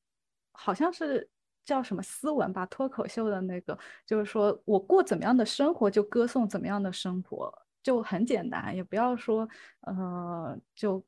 [0.56, 1.28] 好像是
[1.66, 3.76] 叫什么斯文吧，脱口秀的那个，
[4.06, 9.50] 就是说我过怎么样的生活，就歌颂怎么样的生活，就很简单，也不要说，
[9.82, 11.04] 呃，就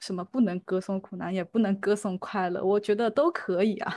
[0.00, 3.94] 什么不能歌颂苦难，也不能歌颂快乐，我觉得都可以啊。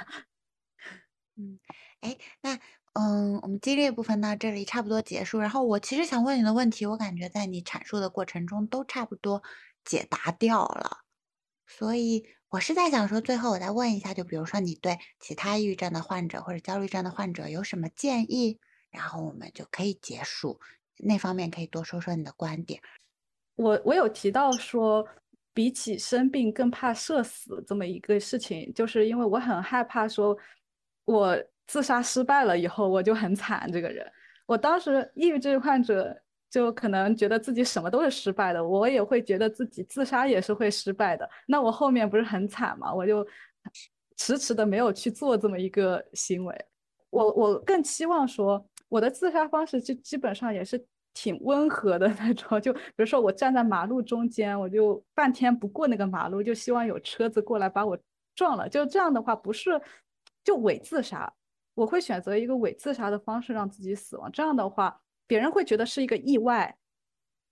[1.42, 1.60] 嗯，
[2.02, 2.60] 哎，那
[2.94, 5.40] 嗯，我们激烈部分到这里差不多结束。
[5.40, 9.42] 然后我其实想问你的问题，我感觉在你阐述的过程中都差不多
[9.84, 11.00] 解答掉了，
[11.66, 12.26] 所以。
[12.52, 20.60] 我是在想说，最后我再问一下，就比如说你对其他抑郁症的患者或者焦虑症的患者有什么建议，然后我们就可以结束。
[20.98, 22.82] 那方面可以多说说你的观点。
[23.56, 25.08] 我我有提到说，
[25.54, 30.38] 比起生病更怕社死这么一个事情，就是因为我很害怕说，
[31.06, 31.38] 我
[31.68, 33.70] 自杀失败了以后我就很惨。
[33.72, 34.06] 这个人，
[34.46, 36.16] 我当时抑郁症患者。
[36.52, 41.26] 就可能觉得自己什么都是失败的，我也会觉得自己自杀也是会失败的。
[41.48, 42.94] 那我后面不是很惨吗？
[42.94, 43.26] 我就
[44.18, 46.66] 迟迟的没有去做这么一个行为。
[47.10, 52.62] 我我更期望说，我的自杀方式就基本上也是挺温和的那种。
[52.62, 57.98] 就比如说我站在马路中间，我就半天不过那个马路，就希望有车子过来把我
[58.36, 58.68] 撞了。
[58.68, 59.82] 就这样的话，不是
[60.44, 61.34] 就伪自杀，
[61.74, 64.32] 我会选择一个伪自杀的方式让自己死亡。
[64.32, 65.02] 这样的话。
[65.28, 66.78] 别人会觉得是一个意外，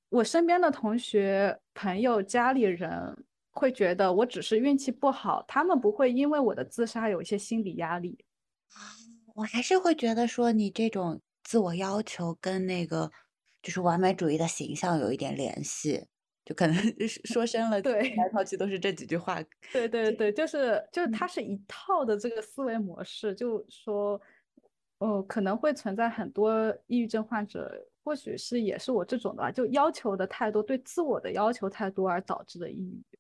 [0.10, 8.26] 我身边的同学、朋友、家里人会觉得我只是运气不好，他们不会因为我的自杀有一些心理压力。
[9.34, 13.10] 我还是会觉得说你这种自我要求跟那个
[13.62, 16.06] 就是完美主义的形象有一点联系，
[16.50, 16.76] 就可能
[17.26, 19.40] 说深了，对，来套去都是这几句话。
[19.72, 24.20] 对对对，就是就是它是一套的这个思维模式，就说。
[25.02, 27.74] 哦，可能会存在很多抑郁症患者，
[28.04, 33.18] 或许是也是我这种的吧，就要求的太多，对自我的要求太多而导致的抑郁，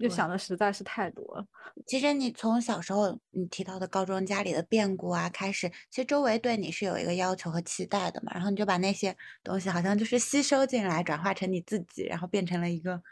[0.00, 1.46] 就想的实在是太多了。
[1.86, 13.02] 其实你从小时候你提到的高中家里的变故啊开始，其实周围对你是有一个要求和期待的嘛，然后你就把那些东西好像就是吸收进来，转化成你自己，然后变成了一个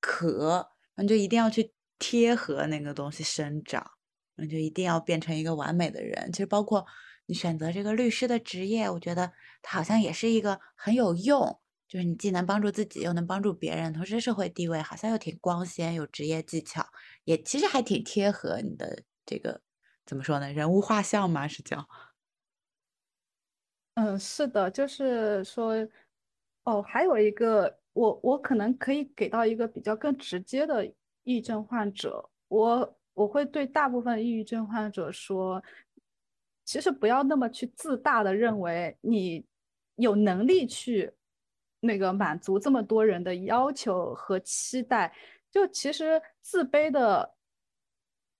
[0.00, 3.82] 壳，然后就一定要去贴合那个东西生长，
[4.34, 6.32] 然后就一定要变成一个完美的人。
[6.32, 6.86] 其实包括。
[7.30, 9.30] 你选择这个律师的职业，我觉得
[9.60, 16.86] 它好像也是一个很有用，就是你既能帮助自己，又能帮助别人，同时社会地位好像又挺光鲜，有职业技巧，
[17.24, 19.60] 也其实还挺贴合你的这个
[20.06, 20.52] 怎么说呢？
[20.52, 21.88] 人物画像嘛，是叫？
[23.94, 25.74] 嗯，是的，就是说，
[26.64, 30.86] 哦，还有一个，我我可能可以给到一个比较更直接的
[31.24, 35.62] 抑郁症患者，我我会对大部分抑郁症患者说。
[36.70, 39.42] 其实不要那么去自大的认为你
[39.94, 41.10] 有能力去
[41.80, 45.14] 那个满足这么多人的要求和期待，
[45.50, 47.34] 就其实自卑的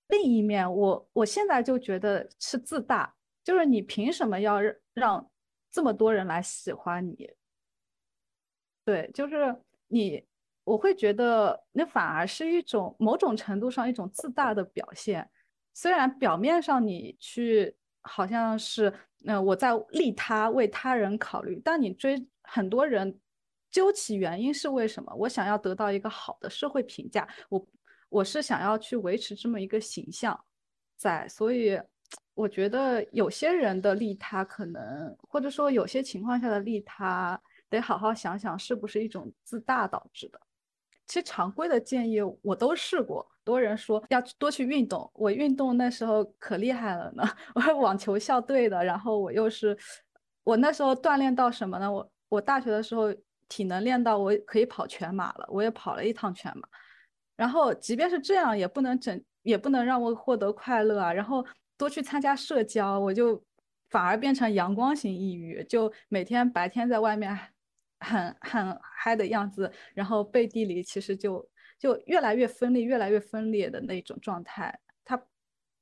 [0.09, 3.15] 另一面，我我现在就觉得是自大，
[3.45, 4.59] 就是你凭什么要
[4.95, 5.31] 让
[5.71, 7.31] 这么多人来喜欢你？
[8.85, 9.55] 对，就是
[9.87, 10.25] 你
[10.65, 15.31] 我会觉得那反而是一种某种程度上一种自大的表现。
[15.75, 18.93] 虽然表面上你去好像是，
[19.27, 23.21] 呃，我在利他为他人考虑，但你追很多人
[23.71, 25.15] 究其原因是为什么？
[25.15, 27.67] 我想要得到一个好的社会评价，我
[28.09, 30.39] 我是想要去维持这么一个形象
[30.97, 31.81] 在，所以
[32.35, 37.41] 我觉得有些人的利他可能，或者说有些情况下的利他。
[37.71, 40.41] 得好好想想，是不是一种自大导致的？
[41.07, 47.23] 其实常规的建议我都试过，多人说要多去运动，我运动那时候可厉害了呢，
[47.55, 49.77] 我是网球校队的，然后我又是
[50.45, 51.93] 我那时候锻炼到什么呢？
[51.93, 53.15] 我我大学的时候
[53.49, 56.69] 体能练到我可以跑全马了，我也跑了一趟全马。
[57.37, 61.13] 然后即便是这样，也不能整，也不能让我获得快乐啊。
[61.13, 61.45] 然后
[61.77, 63.43] 多去参加社交，我就
[63.91, 67.39] 反而变成阳光型抑郁，就每天白天在外面。
[68.01, 71.45] 很很嗨的样子，然后背地里其实就
[71.81, 74.79] 就越来越分裂，越来越分裂的那种状态。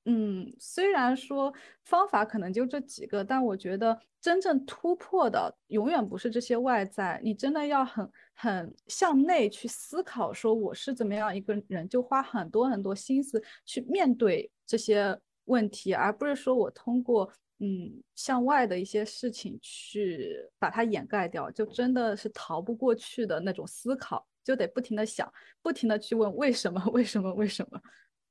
[0.07, 1.52] 嗯，虽然说
[1.84, 17.30] 方法可能就这几个，但我觉得真正突破的永远不是这些外在，你真的要很很向内去思考，说我是怎么样一个人，就花很多很多心思去面对这些问题，而不是说我通过。
[17.59, 25.32] 嗯，向外的一些事情去把它掩盖掉，就真的是逃不过去的那种思考，就得不停的想，
[25.62, 27.80] 不停的去问 为什么，为什么，为什么？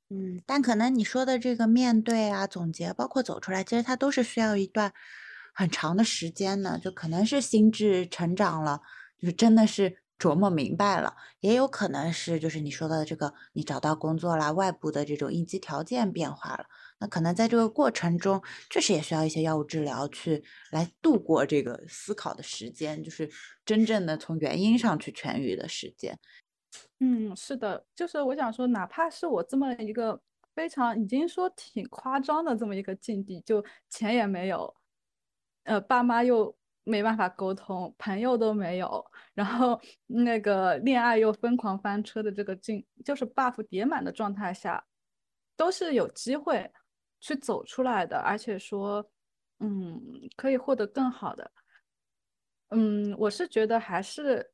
[0.09, 4.93] 嗯，但可能你说的这个面对啊、总结，包括走出来，其实它都是需要一段
[5.53, 8.81] 很长的时间的，就可能是心智成长了，
[9.17, 16.65] 就是真的是琢磨明白了，也有可能是就是你说的这个，你找到工作啦，外部的这种应激条件变化了。
[16.99, 23.29] 那可能在这个过程中，确实也需要一些药物治疗去来度过这个思考的时间，就是
[23.65, 26.19] 真正的从原因上去痊愈的时间。
[26.99, 30.19] 嗯，是的，就是我想说，哪怕是我这么一个
[30.55, 34.75] 非常已经说挺夸张的这么一个境地，就钱也没有，
[35.63, 44.85] 呃，爸妈又没办法沟通，朋友都没有，然后那个恋爱又疯狂翻车的这个境，就是 buff 叠满的状态下，
[45.57, 46.71] 都是有机会。
[47.21, 49.03] 去走出来的，而且说，
[49.59, 49.99] 嗯，
[50.35, 51.51] 可以获得更好的。
[52.69, 54.51] 嗯，我是觉得还是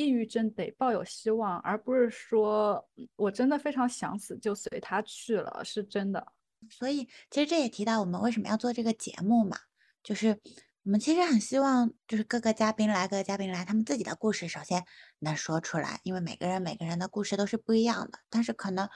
[0.00, 6.26] 抑郁症得抱有希望，而不是说我真的非常想死就随他去了，是真的。
[6.70, 9.58] 所以其实这也提到我们为什么要做这个节目嘛，
[10.02, 10.40] 就是
[10.84, 14.82] 我们其实很希望就是各个嘉宾来，各个嘉宾来，他们自己的故事首先
[15.18, 18.88] 能说出来，因为每个人每个人的故事都是不一样的，但是可能。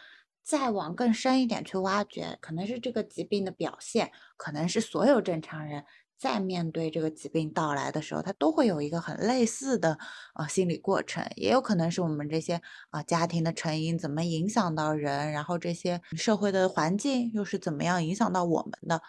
[0.46, 5.82] 再往更深一点去挖掘，可能是这个疾病的表现，可能是所有正常人
[6.18, 9.98] 在面对这个疾病到来的时候，他都会有一个很类似的
[10.34, 12.60] 呃心理过程，也有可能是我们这些
[12.90, 19.02] 啊家庭的成因怎么影响到人，然后这些社会的环境又是怎么样影响到我们的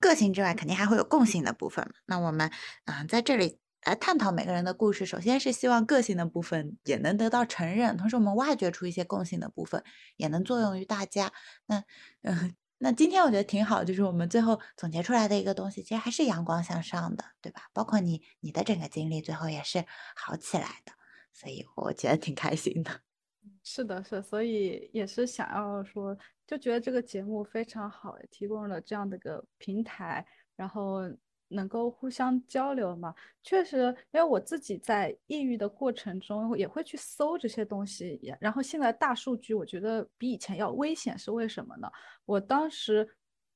[0.00, 1.90] 个性之外，肯定还会有共性的部分。
[2.06, 2.50] 那我们
[2.84, 3.58] 啊在这里。
[3.86, 9.82] 来探讨每个人的故事，首先是希望个性的部分也能得到承认，同时我们挖掘出一些共性的部分，
[10.16, 11.32] 也能作用于大家。
[11.66, 11.84] 那，
[12.22, 17.62] 嗯，那今天我觉得挺好，就是我们最后总结出来的一个东西，其实还是阳光向上的，对吧？
[17.72, 20.92] 包括你，你的整个经历最后也是好起来的，
[21.32, 23.00] 所以我觉得挺开心的。
[23.64, 26.16] 是的，是，所以也是想要说，
[26.46, 30.26] 就觉得这个节目非常好，提供了这样的个平台，
[30.56, 31.02] 然后。
[31.48, 33.14] 能够互相交流嘛？
[33.42, 41.90] 确实，因为我自己在抑郁的过程中也会去搜这些东西，然后现在大数据我觉得比以前要危险，是为什么呢？
[42.26, 43.08] 我当时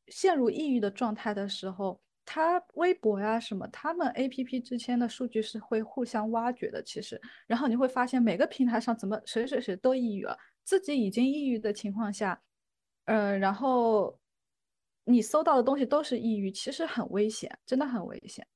[0.08, 12.40] 陷入抑郁的状态的时候，他微博呀什么，他们 A P P 之间的数据是会互相挖掘的，其实，然后你会发现每个平台上怎么谁谁谁都抑郁了，自己已经抑郁的情况下，
[13.06, 14.18] 嗯，然后。
[15.04, 18.46] 你搜到的东西都是抑郁，其实很危险，真的很危险。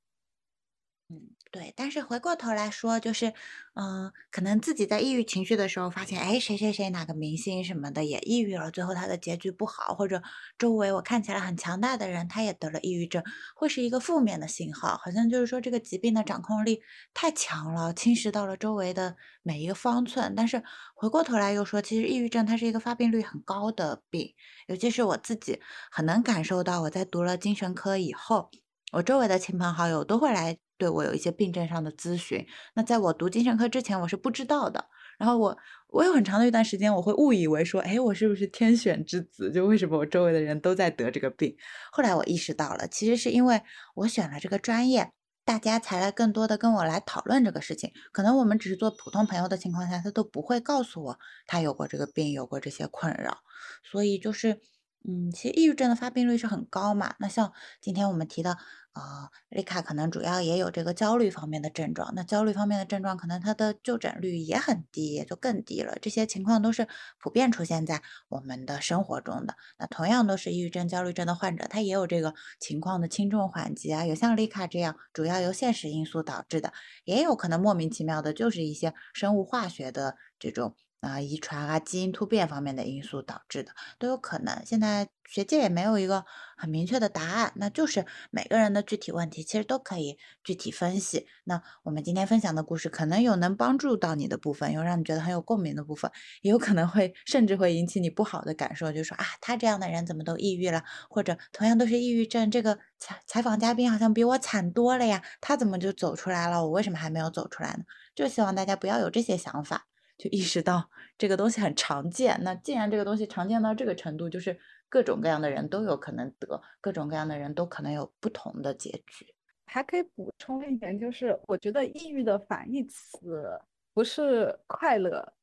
[1.10, 1.72] 嗯，对。
[1.74, 3.32] 但是回过头来说，就是，
[3.74, 10.22] 嗯，可能自己在抑郁情绪的时候，发现，哎，谁谁谁哪个明星什么的也抑郁了，最后他的结局不好，或者
[10.58, 13.22] 周围我看起来很强大的人，他也得了抑郁症，
[13.54, 16.82] 会是一个负面的信号，好像就是说这个疾病的掌控力
[17.14, 20.34] 太强了，侵蚀到了周围的每一个方寸。
[20.36, 20.62] 但是
[20.94, 24.34] 回过头来又说，其实抑郁症它是一个发病率很高的病，
[24.66, 25.58] 尤其是我自己
[25.90, 28.50] 很能感受到，我在读了精神科以后，
[28.92, 30.58] 我周围的亲朋好友都会来。
[30.78, 34.86] 对我有一些病症上的咨询，那在我读精神科之前，我是不知道的。
[35.18, 35.56] 然后我
[35.88, 39.50] 我有很长的一段时间，我会误以为说，哎，我是不是天选之子？
[39.50, 41.56] 就为什么我周围的人都在得这个病？
[41.90, 43.62] 后来我意识到了，其实是因为
[43.94, 45.10] 我选了这个专业，
[45.42, 47.92] 大家才来更多的跟我来讨论这个事情。
[48.12, 53.38] 可能我们只是做普通朋友的情况下，他都不会告诉我他有过这个病，有过这些困扰。
[53.82, 54.60] 所以就是，
[55.06, 57.14] 嗯，其实抑郁症的发病率是很高嘛。
[57.20, 58.56] 那像今天我们提到。
[58.96, 65.98] 呃，丽卡可能主要也有这个焦虑方面的症状，那焦虑方面的症状可能它的就诊率也很低，也就更低了。
[66.00, 66.88] 这些情况都是
[67.18, 68.00] 普遍出现在
[68.30, 69.54] 我们的生活中的。
[69.78, 76.72] 那同样都是抑郁症、焦虑症的患者，他也有这个情况的轻重缓急啊，有像丽卡这样主要由现实因素导致的，
[77.04, 80.74] 也有可能莫名其妙的就是一些生物化学的这种。
[81.06, 84.62] 啊，遗传啊，基因突变方面的因素导致的都有可能。
[84.66, 86.24] 现在学界也没有一个
[86.56, 91.26] 很明确的答案，那就是每个人的具体问题其实都可以具体分析。
[91.44, 96.10] 那我们今天分享的故事，可能有能帮助到你的部分，有让你觉得很有共鸣的部分，
[96.42, 100.82] 也有可能会甚至会引起你不好的感受，就说啊，他这样的人怎么都抑郁了？
[101.10, 106.62] 或者同样都是抑郁症，这个采采访嘉宾好像比我惨多了呀，他怎么就走出来了？
[106.64, 107.84] 我为什么还没有走出来呢？
[108.14, 109.86] 就希望大家不要有这些想法。
[110.18, 110.88] 就意识到
[111.18, 114.58] 这个东西很常见，那既然这个东西常见到这个程度，就是
[114.88, 119.26] 各种各样的人都有可能得，各种各样的人都可能有不同的结局。
[119.66, 123.60] 还可以补充一点，就是我觉得抑郁的反义词
[123.92, 125.34] 不是快乐，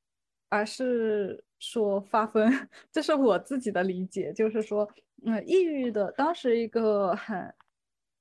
[0.50, 2.52] 而是说发疯。
[2.92, 4.90] 这是我自己的理解，就是说，
[5.26, 7.54] 嗯，抑郁的当时一个很，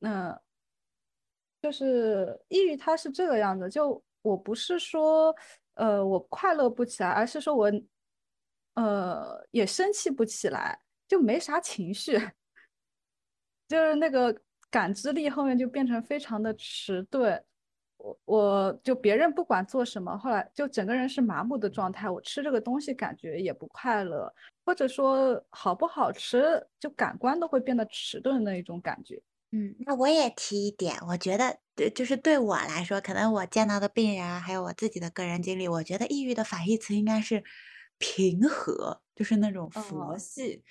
[0.00, 0.38] 嗯，
[1.62, 5.34] 就是抑郁它是这个样子，就我不是说。
[5.82, 7.68] 呃，我快乐不起来，而是说我，
[8.74, 10.78] 呃，也生气不起来，
[11.08, 12.16] 就没啥情绪，
[13.66, 14.32] 就是那个
[14.70, 17.44] 感知力后面就变成非常的迟钝。
[17.96, 22.08] 我我就别人不管做什么，后来就整个人是麻木的状态。
[22.08, 24.32] 我吃这个东西感觉也不快乐，
[24.64, 29.20] 或者说好不好吃，就感官都会变得迟钝的一种感觉。
[29.54, 37.44] 嗯，那我也提一点，我觉得对，就是对我来说，可能我见到的病人啊，还有我自己的个人经历，我觉得抑郁的反义词应该是
[37.98, 40.64] 平和，就是那种佛系，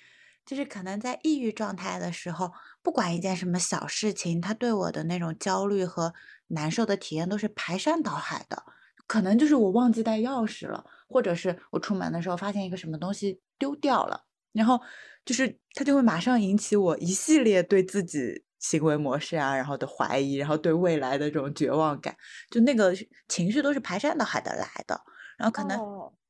[0.44, 2.50] 就是可能在抑郁状态的时候，
[2.82, 6.12] 不管一件什么小事情，他对我的那种焦虑和
[6.48, 8.64] 难受的体验都是排山倒海的，
[9.06, 14.80] 可能就是我忘记带钥匙了，或者是我出门的时候发现一个什么东西丢掉了，然后
[15.24, 18.44] 就是他就会马上引起我一系列对自己。
[18.62, 22.16] 行为模式啊，然后的怀疑，然后对未来的这种绝望感，
[22.48, 22.94] 就那个
[23.28, 24.98] 情绪都是排山倒海的来的。
[25.36, 25.78] 然后可能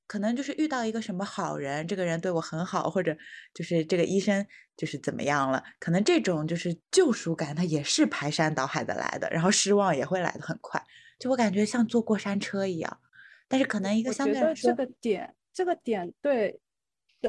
[0.07, 3.14] 可能就是遇到一个什么好人，这个人对我很好，或者
[3.53, 9.28] 就是这个医生就是怎么样了，可能这种就是救赎感，它也是排山倒海的来的。
[9.30, 10.83] 然后失望也会来的很快，
[11.18, 12.99] 就我感觉像坐过山车一样。
[13.47, 16.59] 但是可能一个相对来说，这个点，这个点对，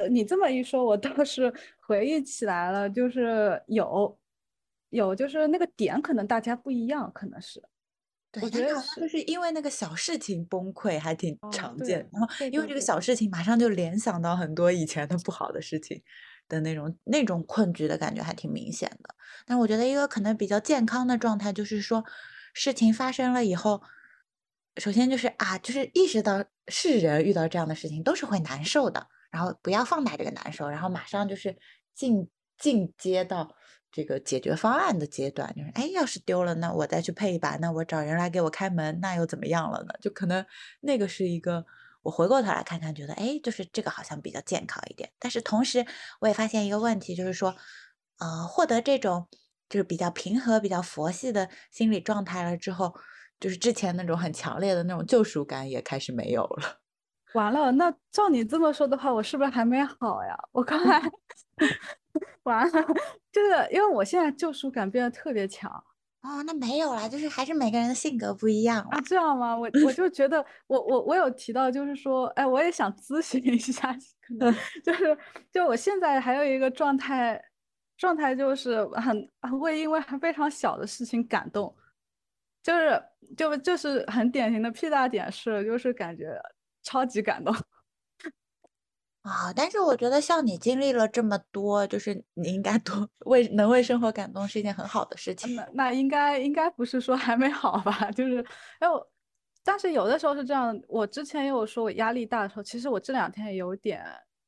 [0.10, 1.54] 你这么一说，我倒是
[1.86, 4.18] 回忆起来了，就是有。
[4.94, 7.62] 有，就是那个点可能大家不一样，可能是，
[8.42, 16.02] 我觉得就是因为那个小事情崩溃还挺常见，然后因为这个小事情马上就联想到很多以前的不好的事情
[16.48, 19.16] 的那种那种困局的感觉还挺明显的。
[19.48, 22.04] 但我觉得一个可能比较健康的状态就是说，
[22.54, 23.82] 事情发生了以后，
[24.78, 31.58] 首先就是啊，就是意识到是人遇到这样的事情都是会难受的，然后不要放大这个难受，然后马上就是
[31.96, 32.30] 进
[32.60, 33.56] 进阶到。
[33.94, 39.94] 这个解决方案的阶段，就是哎，要是丢了，那我再去配一把，那我找人来给我开门，那又怎么样了呢？
[40.02, 40.44] 就可能
[40.82, 41.64] 那个是一个，
[42.02, 45.12] 我回过头来看看，觉得哎，就是这个好像比较健康一点。
[45.20, 45.86] 但是同时，
[46.22, 47.56] 我也发现一个问题，就是说，
[48.18, 49.28] 呃，获得这种
[49.70, 52.96] 就是比较平和、比较佛系的心理状态了之后，
[53.40, 56.80] 就是之前那种很强烈的那种救赎感也开始没有了。
[57.34, 60.36] 完了，那照你这么说的话，我是不是还没好呀？
[60.52, 61.00] 我刚才
[62.44, 62.82] 完了，
[63.32, 65.72] 就是因为我现在救赎感变得特别强
[66.22, 66.44] 哦。
[66.44, 69.02] 那没有啦，就是还是每个人的性格不一样啊。
[69.02, 69.58] 这样吗？
[69.58, 74.54] 我我就觉得，我我我有提到，就是说，哎，我也想咨询一下，可能
[74.84, 75.18] 就是
[75.52, 77.42] 就我现在还有一个状态，
[77.98, 81.76] 状态就是很会因为非常小的事情感动，
[82.62, 83.04] 就是
[83.36, 86.40] 就就是很典型的屁大点事，就是感觉。
[86.86, 87.56] 超级感动
[89.24, 89.54] 啊！
[89.56, 95.56] 但是我觉得像你经历了这么多，就是你应该多为能为生活感动是一件很好的事情。
[95.56, 98.12] 那那应该应该不是说还没好吧？
[98.12, 98.46] 就是
[98.80, 99.12] 哎我，
[99.64, 100.78] 但是有的时候是这样。
[100.90, 104.06] 我之前也有说我压力大的时候，其实我这两天也有点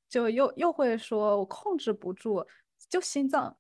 [0.10, 2.46] 就又又会说我控制不住，
[2.90, 3.56] 就心脏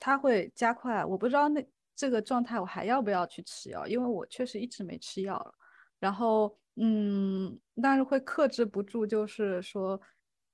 [0.00, 1.04] 它会加快。
[1.04, 1.62] 我不知道那
[1.94, 5.54] 这个状态我还要不要去吃药，因为我确实一直没吃药了。
[6.00, 6.56] 然后。
[6.78, 9.98] 嗯，但是会克制不住，就是说，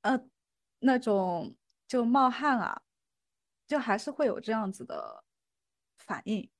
[0.02, 0.20] 呃，
[0.80, 1.56] 那种
[1.88, 2.82] 就冒汗啊，
[3.66, 5.24] 就还是会有这样子的
[5.98, 6.50] 反应。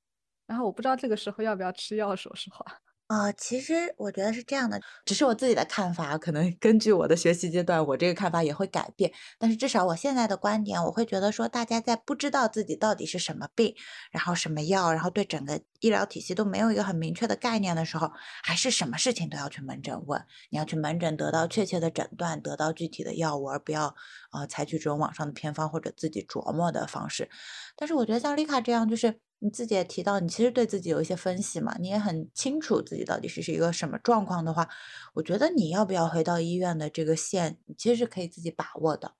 [0.45, 2.82] 然后我不知道这个时候要不要吃药，说实话。
[3.07, 9.11] 呃，其实我觉得是这样的，只是我自己的看法，可能根据我的学习阶段，我这个看法也会改变。
[9.37, 13.75] 但是至少我现在的观点，我会觉得说，大家在不知道自己到底是什么病，
[14.11, 18.09] 然后什么药，然后对整个医疗体系都没有一个很明确的概念的时候，
[18.41, 20.25] 还是什么事情都要去门诊问。
[20.49, 23.93] 你要去门诊得到确切的诊断，得到具体的药物，而不要
[24.31, 27.29] 呃采取这种网上的偏方或者自己琢磨的方式。
[27.75, 29.19] 但是我觉得像丽卡这样，就是。
[29.45, 34.69] 你自己也提到，你其实对自己有一些分析嘛，你也很清楚自己到底是是一个什么状况的话，
[35.15, 39.15] 我觉得你要不要回到医院的这个线，你其实是可以自己把握的。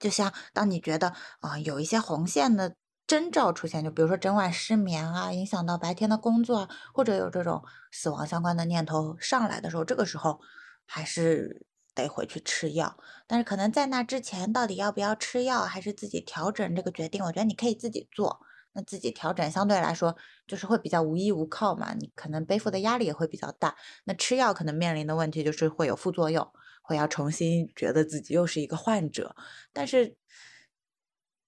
[0.00, 2.74] 就像当你觉得啊有一些红线的
[3.06, 7.62] 征兆出现，就比如说整晚失眠啊，影响到白天的工作，或者有这种
[7.92, 10.40] 死亡相关的念头上来的时候，这个时候
[10.84, 11.64] 还是
[12.02, 12.96] 得回去吃药。
[13.26, 18.40] 但是可能在那之前，到底要不要吃药，还是自己调整这个决定，我觉得你可以自己做。
[18.72, 23.76] 那自己调整相对来说就是会比较无依无靠嘛，你可能背负的压力也会比较大。
[24.04, 26.46] 那吃药可能面临的问题就是会有副作用，
[26.82, 29.34] 会要重新觉得自己又是一个患者，
[29.72, 30.16] 但是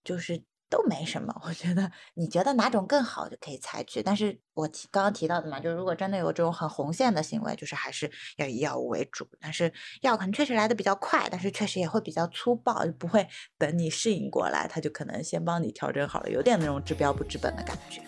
[0.05, 0.45] 就是。
[0.71, 4.01] 都没什么，我觉得你觉得哪种更好就可以采取。
[4.03, 9.27] 但是我提刚刚提到的嘛，就是如果真的有这种很红线的行为，就是还是要以药物为主。
[9.41, 13.27] 但是药可能确实来的比较快，但是确实也会比较粗暴，不会
[13.59, 18.01] 等你适应过来，他就可能先帮你调整好了，有点那种治标不治本的感觉。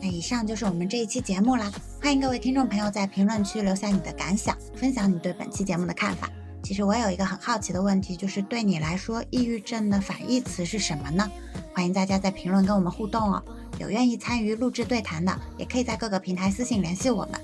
[0.00, 1.72] 那以上就是我们这一期节目啦，
[2.02, 6.28] 欢迎各位听众朋友在评论区留下你的感想，分享你对本期节目的看法。
[6.66, 11.30] 其实我有一个很好奇的问题，就是对你来说，抑郁症的反义词是什么呢？
[11.72, 13.40] 欢迎大家在评论跟我们互动哦。
[13.78, 17.40] 有愿意参与录制对谈的，也可以在各个平台私信联系我们，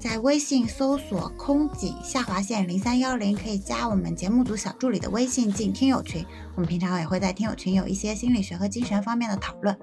[0.00, 6.26] 在微信搜索“空警下划线零三幺零”，可以加我们节目组小助理的微信进听友群。
[6.56, 9.78] 我们平常也会在听友群有一些心理学和精神方面的讨论。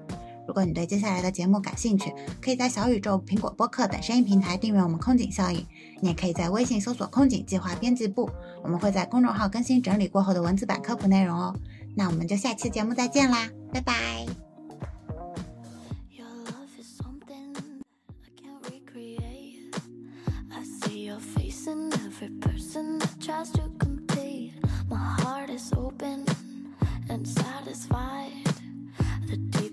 [0.46, 2.12] 如果你对接下来的节目感兴趣，
[2.42, 5.66] 可以在小宇宙、苹果播客等声音平台订阅我们空警效应。
[6.04, 8.28] 你也可以在微信搜索“空警计划编辑部”，
[8.62, 11.56] 我们会在公众号更新整理过后的文字版科普内容哦。
[11.96, 14.26] 那我们就下期节目再见啦，拜拜。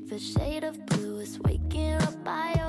[0.10, 2.61] The shade of blue is waking up by